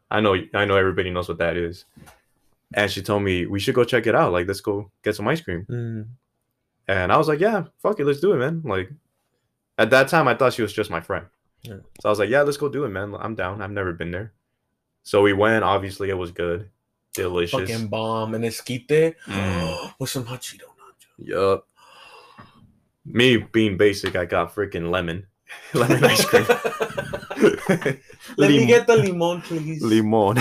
[0.09, 1.85] I know, I know, everybody knows what that is."
[2.73, 4.31] And she told me we should go check it out.
[4.33, 5.65] Like, let's go get some ice cream.
[5.69, 6.07] Mhm.
[6.87, 8.61] And I was like, yeah, fuck it, let's do it, man.
[8.65, 8.89] Like
[9.77, 11.27] at that time I thought she was just my friend.
[11.63, 11.77] Yeah.
[12.01, 13.15] So I was like, yeah, let's go do it, man.
[13.19, 13.61] I'm down.
[13.61, 14.33] I've never been there.
[15.03, 16.69] So we went, obviously it was good.
[17.13, 17.59] Delicious.
[17.69, 19.93] Fucking bomb and esquite Mm.
[19.99, 21.07] with some hot Cheeto nacho.
[21.17, 21.67] Yup.
[23.05, 25.25] Me being basic, I got freaking lemon.
[25.73, 26.45] lemon ice cream.
[28.37, 29.81] Let me get the limon, please.
[29.81, 30.37] limon.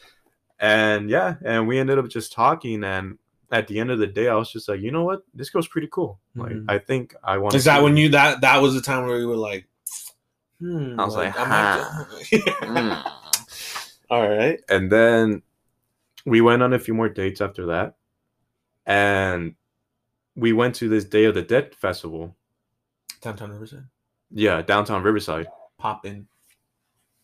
[0.60, 3.18] and yeah, and we ended up just talking and
[3.50, 5.22] at the end of the day, I was just like, you know what?
[5.32, 6.18] This girl's pretty cool.
[6.34, 6.64] Like, Mhm.
[6.68, 7.54] I think I want.
[7.54, 9.66] Is that when you that that was the time where you were like,
[10.64, 11.84] hmm, I was like, might
[12.30, 12.40] do-
[14.10, 14.60] All right.
[14.68, 15.42] and then
[16.26, 17.96] we went on a few more dates after that
[18.86, 19.54] and
[20.36, 22.34] we went to this day of the dead festival
[23.22, 23.84] Downtown Riverside.
[24.30, 25.46] yeah downtown riverside
[25.78, 26.26] Pop in.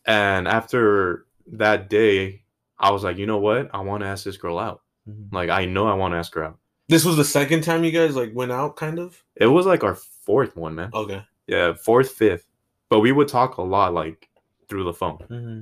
[0.05, 2.43] and after that day
[2.79, 5.31] i was like you know what i want to ask this girl out Mhm.
[5.33, 6.57] like i know i want to ask her out
[6.89, 9.23] This was the second time you guys like went out, kind of.
[9.35, 11.23] it was like our fourth one man Okay.
[11.47, 12.45] yeah fourth fifth
[12.91, 14.27] but we would talk a lot like
[14.67, 15.61] through the phone Mm-hmm.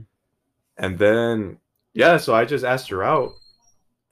[0.84, 1.58] And then,
[1.94, 3.32] yeah, so I just asked her out.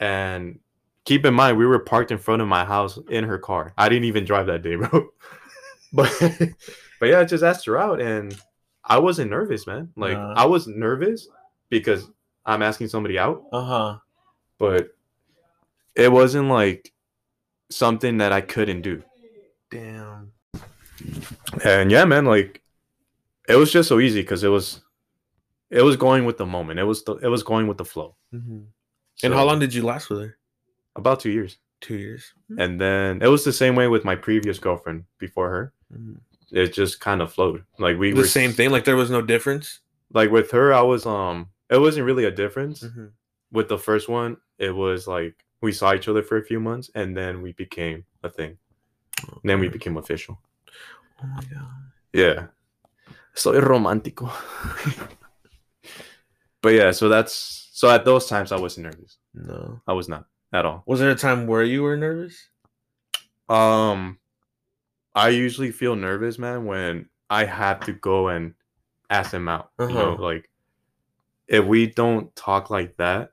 [0.01, 0.59] And
[1.05, 3.73] keep in mind, we were parked in front of my house in her car.
[3.77, 4.89] I didn't even drive that day, bro.
[5.93, 6.13] but,
[6.99, 8.01] but yeah, I just asked her out.
[8.01, 8.37] And
[8.83, 9.93] I wasn't nervous, man.
[9.95, 10.33] Like, Nah.
[10.35, 11.27] I was nervous
[11.69, 12.09] because
[12.45, 13.97] I'm asking somebody out, Uh huh.
[14.59, 14.89] but
[15.95, 16.91] it wasn't like
[17.71, 19.03] something that I couldn't do.
[19.71, 20.33] Damn.
[21.63, 22.61] And yeah, man, like,
[23.47, 24.81] it was just so easy because it was.
[25.69, 26.79] It was going with the moment.
[26.79, 28.15] It was the, it was going with the flow.
[28.33, 28.59] Mm-hmm.
[29.23, 30.37] And how long did you last with her?
[30.95, 31.57] About two years.
[31.81, 32.33] Two years.
[32.57, 35.73] And then it was the same way with my previous girlfriend before her.
[35.93, 36.21] Mhm.
[36.51, 37.65] It just kind of flowed.
[37.79, 38.71] Like we were The were same thing.
[38.71, 39.81] Like there was no difference.
[40.13, 41.49] Like with her, I was um.
[41.69, 42.83] It wasn't really a difference.
[42.83, 43.07] Mm-hmm.
[43.51, 46.89] With the first one, it was like we saw each other for a few months,
[46.95, 48.57] and then we became a thing.
[49.27, 50.39] And then we became official.
[51.21, 51.67] Oh my god.
[52.13, 52.47] Yeah.
[53.37, 54.31] Soy romántico.
[56.61, 59.17] but yeah, so that's so at those times I wasn't nervous.
[59.33, 59.79] No.
[59.87, 60.83] I was not at all.
[60.87, 62.49] Was there a time where you were nervous?
[63.47, 64.17] Um,
[65.13, 68.55] I usually feel nervous, man, when I have to go and
[69.09, 69.69] ask them out.
[69.79, 70.23] You know, Uh-huh.
[70.23, 70.49] like
[71.47, 73.31] if we don't talk like that,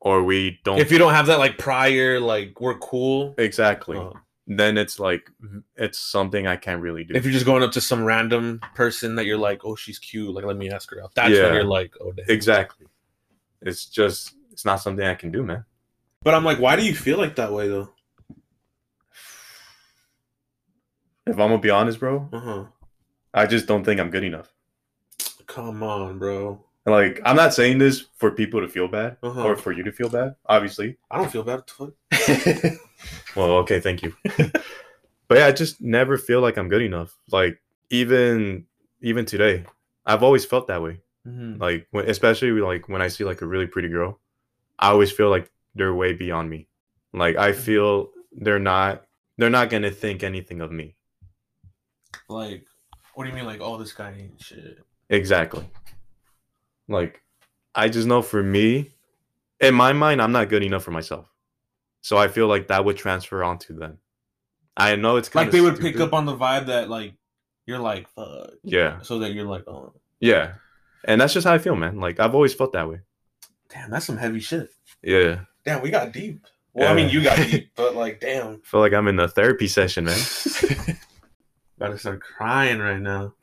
[0.00, 3.34] or we don't If you don't have that like prior, like we're cool.
[3.38, 4.12] exactly, uh,
[4.58, 5.30] then it's like
[5.76, 7.14] it's something I can't really do.
[7.14, 10.34] if you're just going up to some random person that you're like, oh, she's cute,
[10.34, 11.14] like let me ask her out.
[11.14, 11.44] That's Yeah.
[11.44, 12.26] when you're like, oh, damn.
[12.28, 12.86] exactly,
[13.62, 15.64] it's just it's not something I can do, man.
[16.22, 17.90] But I'm like, why do you feel like that way though?
[21.26, 22.64] If I'm gonna be honest, bro, Uh huh.
[23.32, 24.52] I just don't think I'm good enough.
[25.46, 26.64] Come on, bro.
[26.86, 29.44] Like I'm not saying this for people to feel bad Uh-huh.
[29.44, 30.96] or for you to feel bad, obviously.
[31.10, 31.62] I don't feel bad.
[33.36, 34.14] Well, okay, thank you.
[35.28, 37.16] but yeah, I just never feel like I'm good enough.
[37.30, 37.60] Like
[37.90, 38.66] even
[39.00, 39.64] even today,
[40.04, 41.00] I've always felt that way.
[41.26, 41.60] Mhm.
[41.60, 44.18] Like when, especially like when I see like a really pretty girl,
[44.78, 46.66] I always feel like they're way beyond me.
[47.12, 49.04] Like I feel they're not
[49.38, 50.96] they're not gonna think anything of me.
[52.28, 52.66] Like,
[53.14, 53.46] what do you mean?
[53.46, 54.78] Like, oh, this guy ain't shit.
[55.08, 55.68] Exactly.
[56.90, 57.22] Like
[57.74, 58.92] I just know for me,
[59.60, 61.26] in my mind, I'm not good enough for myself.
[62.02, 63.98] So I feel like that would transfer onto them.
[64.76, 67.14] I know it's Like they would pick up on the vibe that like
[67.66, 69.00] you're like fuck, Yeah.
[69.02, 70.54] so that you're like, oh, Yeah.
[71.04, 72.00] And that's just how I feel, man.
[72.00, 73.00] Like I've always felt that way.
[73.68, 74.70] damn, that's some heavy shit.
[75.02, 75.40] Yeah.
[75.64, 76.44] Damn, we got deep.
[76.72, 79.28] Well, I mean, you got deep, but like, damn, I feel like I'm in a
[79.28, 80.18] therapy session, man.
[81.76, 83.34] about to start crying right now.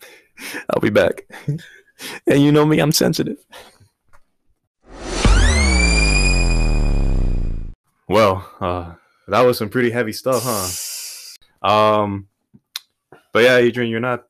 [0.69, 1.25] I'll be back.
[2.27, 3.37] and you know me, I'm sensitive.
[8.07, 8.93] Well, uh
[9.27, 11.67] that was some pretty heavy stuff, huh?
[11.69, 12.27] Um
[13.33, 14.25] but yeah, Adrian, you're not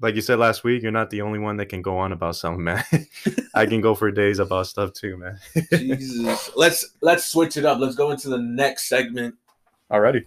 [0.00, 2.36] like you said last week, you're not the only one that can go on about
[2.36, 2.84] something, man.
[3.54, 5.38] I can go for days about stuff too, man.
[5.72, 7.78] Jesus, let's let's switch it up.
[7.78, 9.36] Let's go into the next segment.
[9.90, 10.24] Alrighty.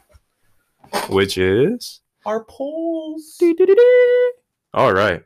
[1.10, 3.42] Which is Our polls.
[4.74, 5.24] All right.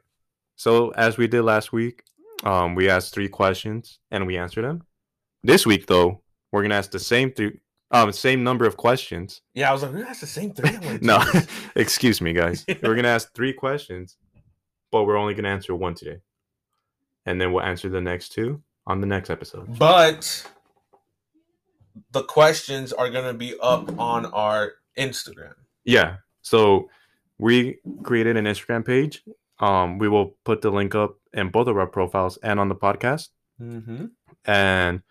[0.59, 2.03] So as we did last week,
[2.43, 4.83] um, we asked three questions and we answered them.
[5.41, 9.41] This week, though, we're gonna ask the same three, um, same number of questions.
[9.53, 10.77] Yeah, I was like, that's the same three.
[10.77, 11.23] Like, No,
[11.75, 12.65] excuse me, guys.
[12.83, 14.17] We're gonna ask three questions,
[14.91, 16.17] but we're only gonna answer one today,
[17.25, 19.79] and then we'll answer the next two on the next episode.
[19.79, 20.45] but
[22.11, 25.53] the questions are gonna be up on our Instagram.
[25.85, 26.17] Yeah.
[26.41, 26.89] So
[27.37, 29.23] we created an Instagram page.
[29.59, 32.75] Um, we will put the link up in both of our profiles and on the
[32.75, 33.29] podcast.
[33.61, 34.05] Mm-hmm.
[34.45, 35.01] And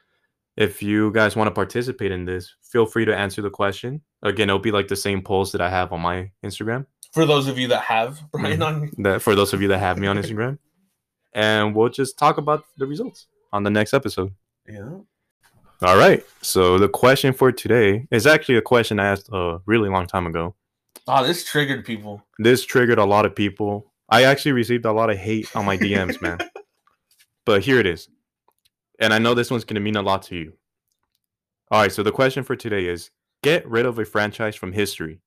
[0.57, 4.03] if you guys want to participate in this, feel free to answer the question.
[4.22, 6.86] Again, it'll be like the same polls that I have on my Instagram.
[7.12, 9.99] For those of you that have Brian on, That for those of you that have
[9.99, 10.59] me on Instagram,
[11.32, 14.32] and we'll just talk about the results on the next episode.
[14.68, 14.99] yeah.
[15.80, 16.24] All right.
[16.42, 20.26] So the question for today is actually a question I asked a really long time
[20.26, 20.57] ago.
[21.07, 22.24] Oh, this triggered people.
[22.40, 23.92] This triggered a lot of people.
[24.09, 26.38] I actually received a lot of hate on my DMs, man.
[27.44, 28.11] But here it is.
[29.00, 30.52] And I know this one's going to mean a lot to you.
[31.70, 33.11] All right, so the question for today is
[33.42, 35.20] get rid of a franchise from history.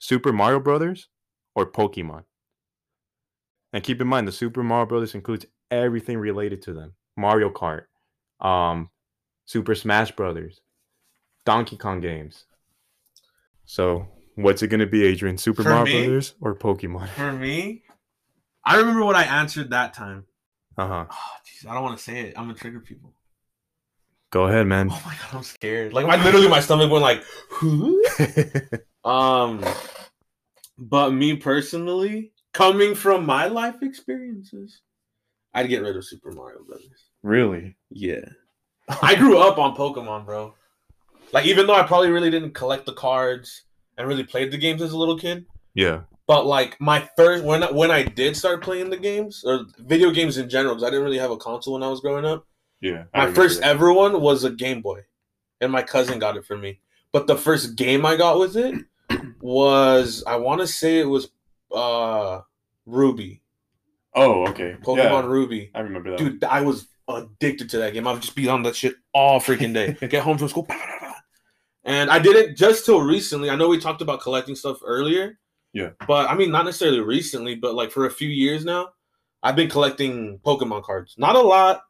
[0.00, 1.06] Super Mario Brothers
[1.54, 2.24] or Pokemon?
[3.72, 6.94] And keep in mind the Super Mario Brothers includes everything related to them.
[7.16, 7.84] Mario Kart,
[8.40, 8.90] um
[9.44, 10.60] Super Smash Brothers,
[11.44, 12.44] Donkey Kong games.
[13.66, 15.38] So, what's it going to be, Adrian?
[15.38, 16.04] Super For Mario me?
[16.06, 17.08] Brothers or Pokemon?
[17.10, 17.82] For me,
[18.68, 20.24] I remember what I answered that time.
[20.76, 21.06] Uh-huh.
[21.10, 22.34] Oh, jeez, I don't want to say it.
[22.36, 23.14] I'm gonna trigger people.
[24.30, 24.88] Go ahead, man.
[24.92, 25.94] Oh my god, I'm scared.
[25.94, 27.22] Like, my literally, my stomach went like,
[29.04, 29.64] um.
[30.76, 34.82] But me personally, coming from my life experiences,
[35.54, 37.06] I'd get rid of Super Mario Brothers.
[37.22, 37.74] really?
[37.90, 38.26] Yeah,
[39.02, 40.54] I grew up on Pokemon, bro.
[41.32, 43.62] Like, even though I probably really didn't collect the cards
[43.96, 46.02] and really played the games as a little kid, Yeah.
[46.28, 50.12] But like my first when I, when I did start playing the games or video
[50.12, 52.46] games in general, because I didn't really have a console when I was growing up.
[52.80, 53.04] Yeah.
[53.12, 55.00] My first ever one was a Game Boy,
[55.60, 56.78] and my cousin got it for me.
[57.10, 58.84] But the first game I got with it
[59.40, 61.30] was I want to say it was
[61.74, 62.42] uh
[62.86, 63.42] Ruby,
[64.14, 64.76] Oh, okay.
[64.82, 65.70] Pokemon Ruby.
[65.74, 66.18] I remember that.
[66.18, 68.06] Dude, I was addicted to that game.
[68.06, 69.96] I would just be on that shit all freaking day.
[70.08, 71.14] Get home from school, bah, bah, bah.
[71.84, 73.48] and I did it just till recently.
[73.48, 75.38] I know we talked about collecting stuff earlier.
[75.78, 75.90] Yeah.
[76.06, 78.90] but I mean not necessarily recently, but like for a few years now,
[79.42, 81.14] I've been collecting Pokemon cards.
[81.18, 81.82] Not a lot.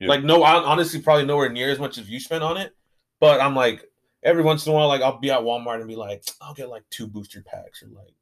[0.00, 0.08] Yeah.
[0.08, 2.74] Like no, I honestly probably nowhere near as much as you spent on it.
[3.20, 3.84] But I'm like
[4.22, 6.68] every once in a while, like I'll be at Walmart and be like, I'll get
[6.68, 8.14] like two booster packs or like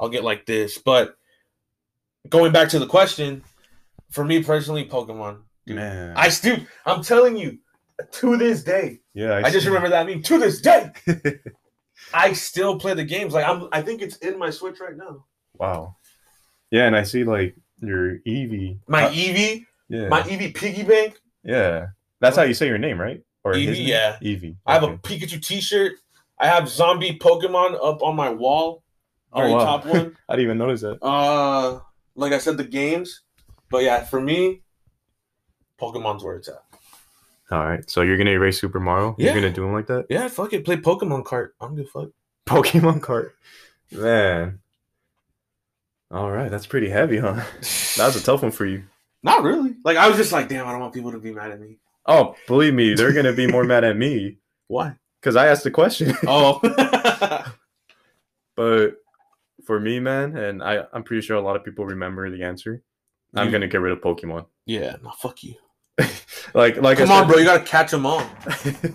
[0.00, 0.78] I'll get like this.
[0.78, 1.16] But
[2.28, 3.42] going back to the question,
[4.10, 5.42] for me personally, Pokemon.
[5.66, 6.16] Dude, Man.
[6.16, 7.58] I still, I'm telling you,
[8.12, 9.42] to this day, yeah.
[9.44, 10.92] I, just remember that I mean To this day,
[12.14, 13.34] I still play the games.
[13.34, 15.24] Like I'm, I think it's in my Switch right now.
[15.54, 15.96] wow.
[16.70, 18.78] Yeah, and I see like your Eevee.
[18.88, 20.08] My Uh, Eevee, yeah.
[20.08, 21.18] my Eevee piggy bank.
[21.44, 21.86] yeah.
[22.20, 23.22] That's how you say your name, right?
[23.44, 24.18] Or Eevee, yeah.
[24.20, 24.56] Eevee.
[24.66, 24.98] I have a.
[24.98, 25.92] Pikachu T-shirt.
[26.40, 28.82] I have zombie Pokemon up on my wall.
[29.32, 29.64] Oh, Very wow.
[29.64, 30.16] top one.
[30.28, 30.98] I didn't even notice that.
[31.02, 31.80] Uh,
[32.16, 33.22] like I said, the games.
[33.70, 34.62] But yeah, for me,
[35.80, 36.62] Pokemon's where it's at.
[37.50, 37.88] All right.
[37.88, 39.14] So you're gonna erase Super Mario?
[39.18, 39.32] Yeah.
[39.32, 40.06] You're gonna do him like that?
[40.10, 40.64] Yeah, fuck it.
[40.64, 41.54] Play Pokemon Cart.
[41.60, 42.10] I'm gonna fuck.
[42.46, 43.34] Pokemon Cart.
[43.92, 44.60] Man.
[46.10, 47.42] All right, that's pretty heavy, huh?
[47.96, 48.84] That was a tough one for you.
[49.22, 49.74] Not really.
[49.84, 51.78] Like I was just like, damn, I don't want people to be mad at me.
[52.06, 54.36] Oh, believe me, they're gonna be more mad at me
[54.68, 54.94] Why?
[55.20, 56.14] because I asked the question.
[56.26, 56.60] Oh.
[58.56, 58.96] but
[59.64, 62.82] for me, man, and I, I'm pretty sure a lot of people remember the answer.
[63.34, 64.46] I'm You- gonna get rid of Pokemon.
[64.66, 64.96] yeah.
[65.02, 65.54] No, fuck you.
[66.54, 67.36] Like, like Come I said, on, bro.
[67.38, 68.22] You gotta catch them all.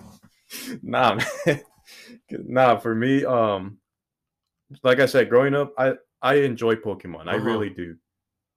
[0.81, 1.61] nah, man.
[2.31, 3.77] nah, for me, um,
[4.83, 7.27] like I said, growing up, I I enjoy Pokemon.
[7.27, 7.45] I Uh-huh.
[7.45, 7.97] really do,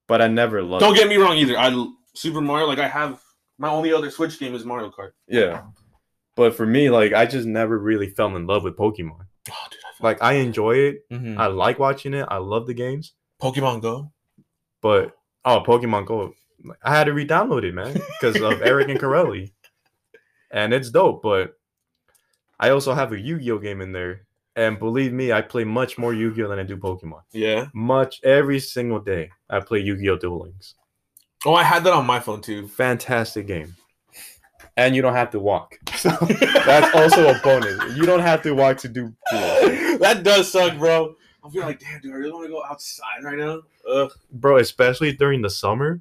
[0.09, 0.80] but I never loved.
[0.80, 1.59] Don't get me wrong either.
[1.59, 2.66] I Super Mario.
[2.66, 3.20] Like I have
[3.59, 5.11] my only other Switch game is Mario Kart.
[5.28, 5.64] Yeah,
[6.34, 9.26] but for me, like I just never really fell in love with Pokemon.
[9.51, 9.80] Oh, dude.
[9.84, 11.09] I Like I enjoy it.
[11.12, 11.36] Mhm.
[11.36, 12.26] I like watching it.
[12.30, 14.11] I love the games, Pokemon Go.
[14.80, 15.12] but
[15.44, 16.32] oh, Pokemon Go,
[16.83, 19.53] I had to re-download it, man, because of Eric and Corelli,
[20.51, 21.23] and it's dope.
[21.23, 21.55] But
[22.59, 24.23] I also have a Yu-Gi-Oh game in there,
[24.55, 27.23] and believe me, I play much more Yu-Gi-Oh than I do Pokemon.
[27.33, 27.67] Yeah.
[27.75, 30.75] Much every single day, I play Yu-Gi-Oh Duel Links.
[31.45, 32.67] Oh, I had that on my phone too.
[32.69, 33.77] Fantastic game,
[34.77, 35.77] and you don't have to walk.
[35.97, 37.97] So that's also a bonus.
[37.97, 39.14] You don't have to walk to do
[39.99, 41.14] that does suck, bro.
[41.45, 43.61] I feel like, damn, dude, I really want to go outside right now.
[43.91, 44.12] Ugh.
[44.33, 44.59] bro.
[44.59, 46.01] Especially during the summer.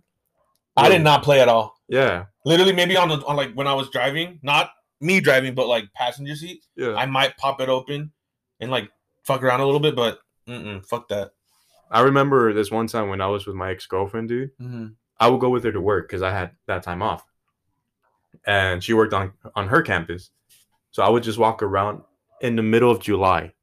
[0.78, 1.76] I did not play at all.
[1.88, 4.72] Yeah, Literally, maybe on the on like when I was driving, not
[5.02, 6.66] me driving, but like passenger seat.
[6.76, 6.96] yeah.
[6.96, 8.12] I might pop it open
[8.60, 8.90] and like
[9.24, 11.32] fuck around a little bit, but mm-mm, fuck that.
[11.92, 14.52] I remember this one time when I was with my ex girlfriend, dude.
[14.60, 14.88] Mm-hmm.
[15.20, 17.24] I would go with her to work because I had that time off,
[18.46, 20.32] and she worked on on her campus.
[20.92, 22.02] So I would just walk around
[22.42, 23.54] in the middle of July,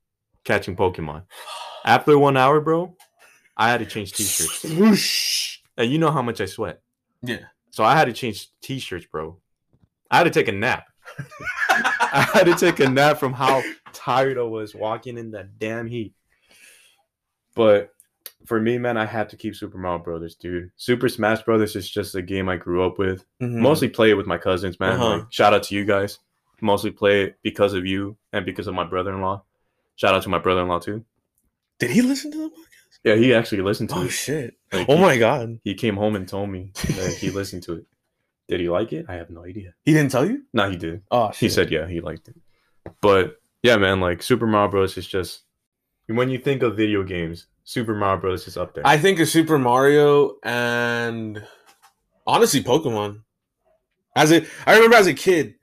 [0.44, 1.24] catching Pokemon.
[1.84, 2.96] After one hour, bro,
[3.56, 6.80] I had to change t-shirts, and you know how much I sweat.
[7.22, 7.44] Yeah.
[7.70, 9.38] So I had to change t-shirts, bro.
[10.10, 10.84] I had to take a nap.
[11.18, 13.62] I had to take a nap from how
[13.92, 16.12] tired I was walking in that damn heat.
[17.54, 17.90] But
[18.46, 20.70] for me, man, I had to keep Super Mario Brothers, dude.
[20.76, 23.24] Super Smash Brothers is just a game I grew up with.
[23.40, 23.54] Mhm.
[23.60, 24.92] Mostly play it with my cousins, man.
[24.94, 25.16] Uh-huh.
[25.18, 26.18] Like, shout out to you guys.
[26.60, 29.42] Mostly play it because of you and because of my brother-in-law.
[29.96, 31.04] Shout out to my brother-in-law too.
[31.78, 32.66] Did he listen to the podcast?
[33.04, 34.10] Yeah, he actually listened to Oh it.
[34.10, 34.54] shit!
[34.72, 35.58] Like, Oh he- my god!
[35.64, 37.86] He came home and told me that he listened to it.
[38.48, 39.06] Did he like it?
[39.08, 39.74] I have no idea.
[39.84, 40.42] He didn't tell you?
[40.52, 41.02] No, he did.
[41.10, 42.36] Oh He said yeah, he liked it.
[43.00, 44.96] But yeah, man, like Super Mario Bros.
[44.98, 45.42] is just
[46.06, 48.46] when you think of video games, Super Mario Bros.
[48.46, 48.86] is up there.
[48.86, 51.42] I think of Super Mario and
[52.26, 53.22] honestly Pokemon.
[54.14, 55.54] As a, I remember as a kid,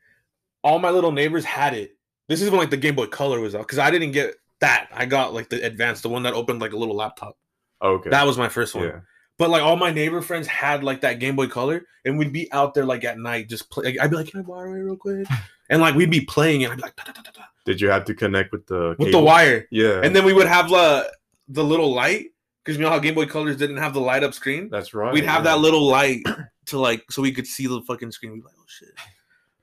[0.64, 1.96] all my little neighbors had it.
[2.28, 4.89] This is when like the Game Boy Color was out because I didn't get that.
[4.93, 7.38] I got like the advanced, the one that opened like a little laptop.
[7.82, 8.10] Oh, okay.
[8.10, 8.86] That was my first one.
[8.86, 8.99] yeah.
[9.38, 12.51] But like all my neighbor friends had like that Game Boy Color, and we'd be
[12.51, 13.97] out there like at night just play.
[13.97, 15.28] I'd be like, "Can I borrow it real quick?"
[15.72, 17.80] And like we'd be playing, and I'd be like, "Da, da, da, da, da," Did
[17.80, 20.01] you have to connect with the with the wire, Yeah.
[20.03, 21.10] and then we would have the
[21.47, 22.32] the little light
[22.66, 24.70] because you know how Game Boy Colors didn't have the light up screen.
[24.72, 25.14] that's right.
[25.14, 25.51] We'd have yeah.
[25.55, 26.24] that little light
[26.66, 28.32] to like so we could see the fucking screen.
[28.34, 28.89] We'd be like, "Oh shit!"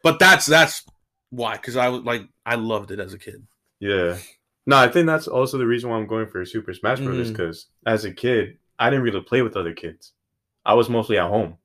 [0.04, 0.84] But that's that's
[1.30, 3.44] why because I was like I loved it as a kid.
[3.80, 4.16] Yeah.
[4.66, 7.36] No, I think that's also the reason why I'm going for Super Smash Brothers Mhm.
[7.36, 10.12] because as a kid, I didn't really play with other kids.
[10.64, 11.58] I was mostly at home.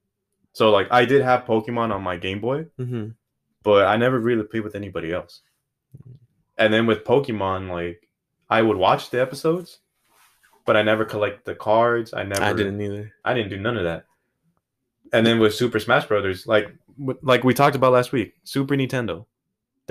[0.53, 3.09] So like I did have Pokemon on my Game Boy, Mm-hmm.
[3.63, 5.41] but I never really played with anybody else.
[6.57, 8.07] And then with Pokemon, like
[8.49, 9.79] I would watch the episodes,
[10.65, 12.13] but I never collect the cards.
[12.13, 13.11] I never I didn't either.
[13.25, 14.05] I didn't do none of that.
[15.13, 16.67] And then with Super Smash Brothers, like
[17.23, 19.25] like we talked about last week, Super Nintendo.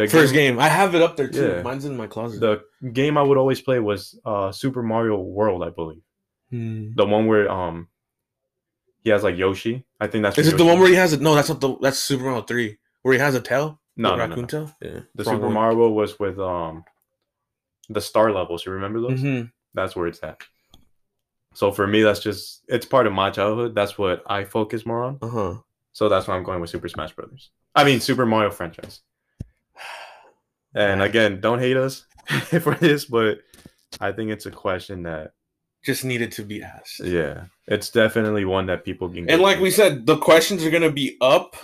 [0.06, 1.46] The First game, I have it up there too.
[1.56, 1.62] Yeah.
[1.62, 2.40] Mine's in my closet.
[2.40, 6.02] The game I would always play was uh Super Mario World, I believe.
[6.50, 6.92] Hmm.
[6.94, 7.88] The one where um
[9.02, 9.84] he has like Yoshi.
[10.00, 11.20] I think that's Is it the Yoshi- one where he has it?
[11.20, 11.76] No, that's not the.
[11.80, 13.80] That's Super Mario Three, where he has a tail.
[13.96, 14.46] no, no, raccoon no.
[14.46, 14.76] tail.
[14.82, 15.52] Yeah, The Super one.
[15.54, 16.84] Mario World was with um
[17.88, 18.64] the star levels.
[18.66, 19.20] You remember those?
[19.20, 19.50] Mhm.
[19.74, 20.42] That's where it's at.
[21.54, 23.74] So for me, that's just it's part of my childhood.
[23.74, 25.18] That's what I focus more on.
[25.22, 25.54] Uh huh.
[25.92, 27.50] So that's why I'm going with Super Smash Brothers.
[27.74, 29.00] I mean Super Mario franchise.
[30.74, 32.06] And again, don't hate us
[32.62, 33.40] for this, but
[34.00, 35.32] I think it's a question that
[35.84, 37.00] Just needed to be asked.
[37.00, 39.28] yeah, it's definitely one that people can.
[39.28, 39.62] And like to.
[39.62, 41.56] we said, the questions are gonna be up,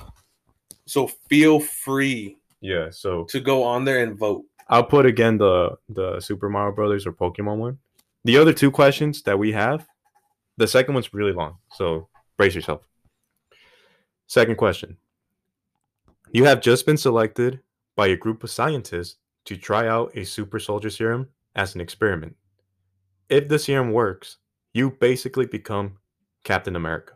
[0.87, 4.45] so feel free yeah, so to go on there and vote.
[4.69, 7.79] I'll put again the the Super Mario Brothers or Pokemon one.
[8.25, 9.87] The other two questions that we have,
[10.57, 12.83] the second one's really long, so brace yourself.
[14.27, 14.97] Second question:
[16.33, 17.61] You have just been selected
[17.97, 19.17] by a group of scientists
[19.47, 22.37] to try out a super soldier serum as an experiment.
[23.29, 24.37] If the serum works,
[24.75, 25.97] you basically become
[26.45, 27.15] Captain America.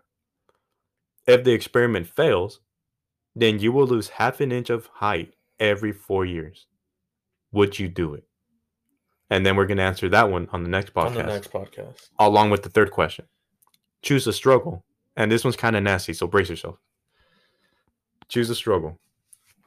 [1.26, 2.60] If the experiment fails,
[3.36, 6.66] then you will lose half an inch of height every four years.
[7.52, 8.24] Would you do it?
[9.28, 11.52] And then we're going to answer that one on the next podcast, On the next
[11.52, 12.08] podcast.
[12.18, 13.26] along with the third question.
[14.02, 14.84] Choose a struggle.
[15.16, 16.78] And this one's kind of nasty, so brace yourself.
[18.28, 18.98] Choose a struggle.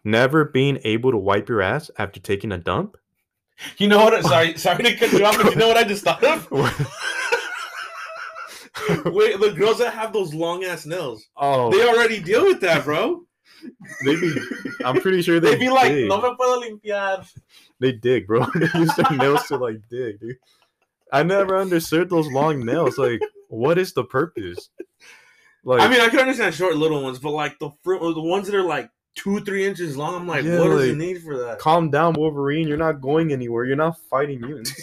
[0.03, 2.97] Never being able to wipe your ass after taking a dump.
[3.77, 4.21] You know what?
[4.23, 6.49] Sorry, sorry to cut you off, but you know what I just thought of?
[9.05, 12.83] Wait, the girls that have those long ass nails, oh, they already deal with that,
[12.83, 13.21] bro.
[14.03, 14.33] they be,
[14.83, 16.09] I'm pretty sure they They be like, dig.
[16.09, 17.25] no me puedo limpiar.
[17.79, 18.45] They dig, bro.
[18.55, 20.37] they use their nails to like dig, dude.
[21.11, 22.97] I never understood those long nails.
[22.97, 24.69] Like, what is the purpose?
[25.63, 28.47] Like, I mean, I can understand short little ones, but like the fr- the ones
[28.47, 31.37] that are like two, three inches long, I'm like, Yeah, what is the need for
[31.37, 31.59] that?
[31.59, 32.67] calm down, Wolverine.
[32.67, 33.65] You're not going anywhere.
[33.65, 34.73] You're not fighting mutants.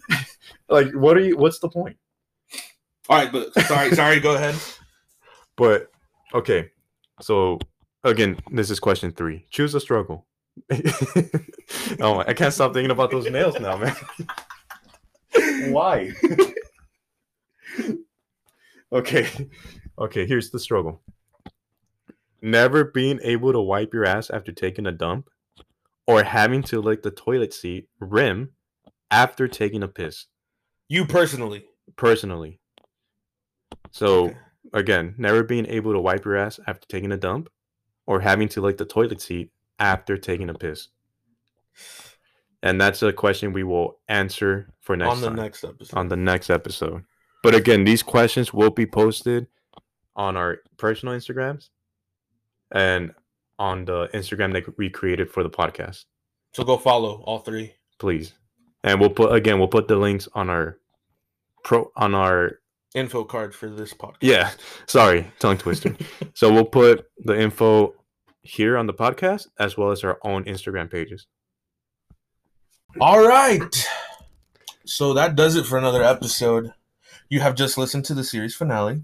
[0.68, 1.36] like, what are you?
[1.36, 1.96] What's the point?
[3.08, 4.54] All right, but sorry, sorry, go ahead.
[5.56, 5.90] But
[6.32, 6.70] okay,
[7.20, 7.58] so
[8.04, 9.44] again, this is question three.
[9.50, 10.24] Choose a struggle.
[12.00, 13.96] oh, I can't stop thinking about those nails now, man.
[15.72, 16.12] Why?
[18.92, 19.28] okay,
[19.98, 20.26] okay.
[20.28, 21.02] Here's the struggle.
[22.40, 25.28] Never being able to wipe your ass after taking a dump,
[26.06, 28.50] or having to lick the toilet seat rim
[29.10, 30.26] after taking a piss.
[30.88, 31.66] You personally.
[31.96, 32.60] Personally.
[33.90, 34.34] So
[34.72, 37.48] again, never being able to wipe your ass after taking a dump,
[38.06, 40.88] or having to lick the toilet seat after taking a piss.
[42.62, 45.96] And that's a question we will answer for next on the time, next episode.
[45.96, 47.04] on the next episode.
[47.42, 49.46] But again, these questions will be posted
[50.16, 51.68] on our personal Instagrams
[52.72, 53.12] and
[53.58, 56.04] on the Instagram that we created for the podcast.
[56.52, 57.74] so go follow all three.
[57.98, 58.34] Please.
[58.84, 60.78] And we'll put again, we'll put the links on our
[61.64, 62.60] pro on our
[62.94, 64.16] Info card for this podcast.
[64.22, 64.50] Yeah,
[64.86, 65.94] sorry, tongue twister.
[66.34, 67.94] so we'll put the info
[68.40, 71.26] here on the podcast as well as our own Instagram pages.
[72.98, 73.88] All right.
[74.86, 76.72] So that does it for another episode.
[77.28, 79.02] You have just listened to the series finale.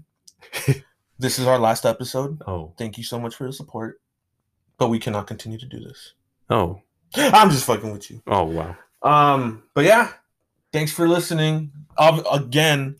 [1.19, 2.41] this is our last episode.
[2.47, 4.01] Oh, Thank you so much for the support.
[4.77, 6.13] But we cannot continue to do this.
[6.49, 6.81] oh,
[7.15, 8.21] I'm just fucking with you.
[8.27, 8.43] oh!
[8.43, 8.75] Wow.
[9.01, 10.11] Um, but yeah,
[10.73, 11.71] thanks for listening.
[11.97, 12.97] Um, again,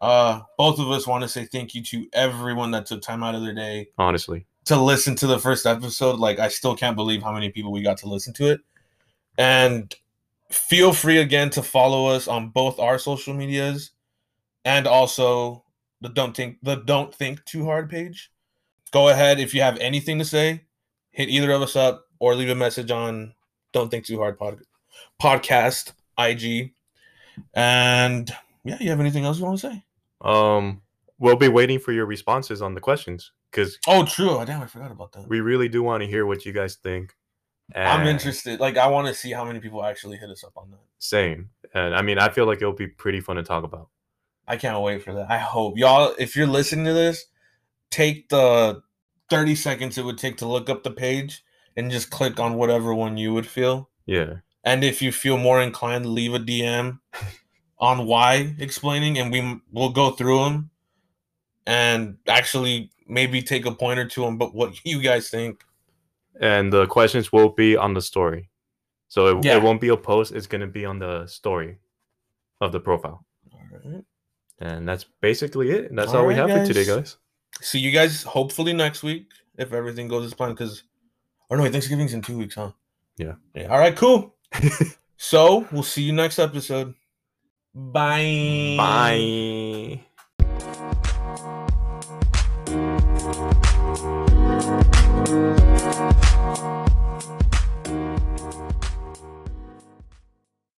[0.00, 3.34] uh, both of us want to say thank you to everyone that took time out
[3.36, 6.18] of their day Honestly, to listen to the first episode.
[6.18, 8.60] Like, I still can't believe how many people we got to listen to it.
[9.38, 9.94] And
[10.50, 13.90] feel free again to follow us on both our social medias
[14.64, 15.64] and also
[16.02, 18.30] the don't think the don't think too hard page.
[18.90, 20.62] Go ahead if you have anything to say,
[21.10, 23.32] hit either of us up or leave a message on
[23.72, 24.60] don't think too hard pod,
[25.20, 26.74] podcast IG.
[27.54, 28.30] And
[28.64, 29.84] yeah, you have anything else you want to say?
[30.20, 30.82] um,
[31.18, 34.30] we'll be waiting for your responses on the questions because Oh, true.
[34.30, 35.28] Oh, damn, I forgot about that.
[35.28, 37.14] we really do want to hear what you guys think.
[37.74, 38.60] I'm interested.
[38.60, 40.80] Like, I want to see how many people actually hit us up on that.
[40.98, 43.88] Same, and I mean, I feel like it'll be pretty fun to talk about.
[44.46, 45.30] I can't wait for that.
[45.30, 47.26] I hope y'all, if you're listening to this,
[47.90, 48.82] take the
[49.30, 51.44] 30 seconds it would take to look up the page
[51.76, 53.88] and just click on whatever one you would feel.
[54.06, 56.98] Yeah, And if you feel more inclined, leave a DM
[57.78, 60.70] on why explaining, and we will go through them
[61.66, 65.64] and actually maybe take a point or two on but what you guys think.
[66.40, 68.50] and the questions will be on the story,
[69.08, 69.56] so it, Yeah.
[69.56, 70.32] it won't be a post.
[70.32, 71.78] It's gonna be on the story
[72.60, 73.24] of the profile.
[73.52, 74.04] All right.
[74.62, 75.94] And that's basically it.
[75.94, 76.96] That's all, we Alright, have for today, guys.
[76.96, 77.16] guys.
[77.60, 79.26] See you guys hopefully next week
[79.58, 80.56] if everything goes as planned.
[80.56, 80.84] Because,
[81.50, 82.70] or oh, no, Thanksgiving's in two weeks, huh?
[83.16, 83.34] Yeah.
[83.54, 83.66] Yeah.
[83.66, 83.96] All right.
[83.96, 84.36] Cool.
[85.16, 86.94] so we'll see you next episode.
[87.74, 88.76] Bye.
[88.78, 89.71] Bye.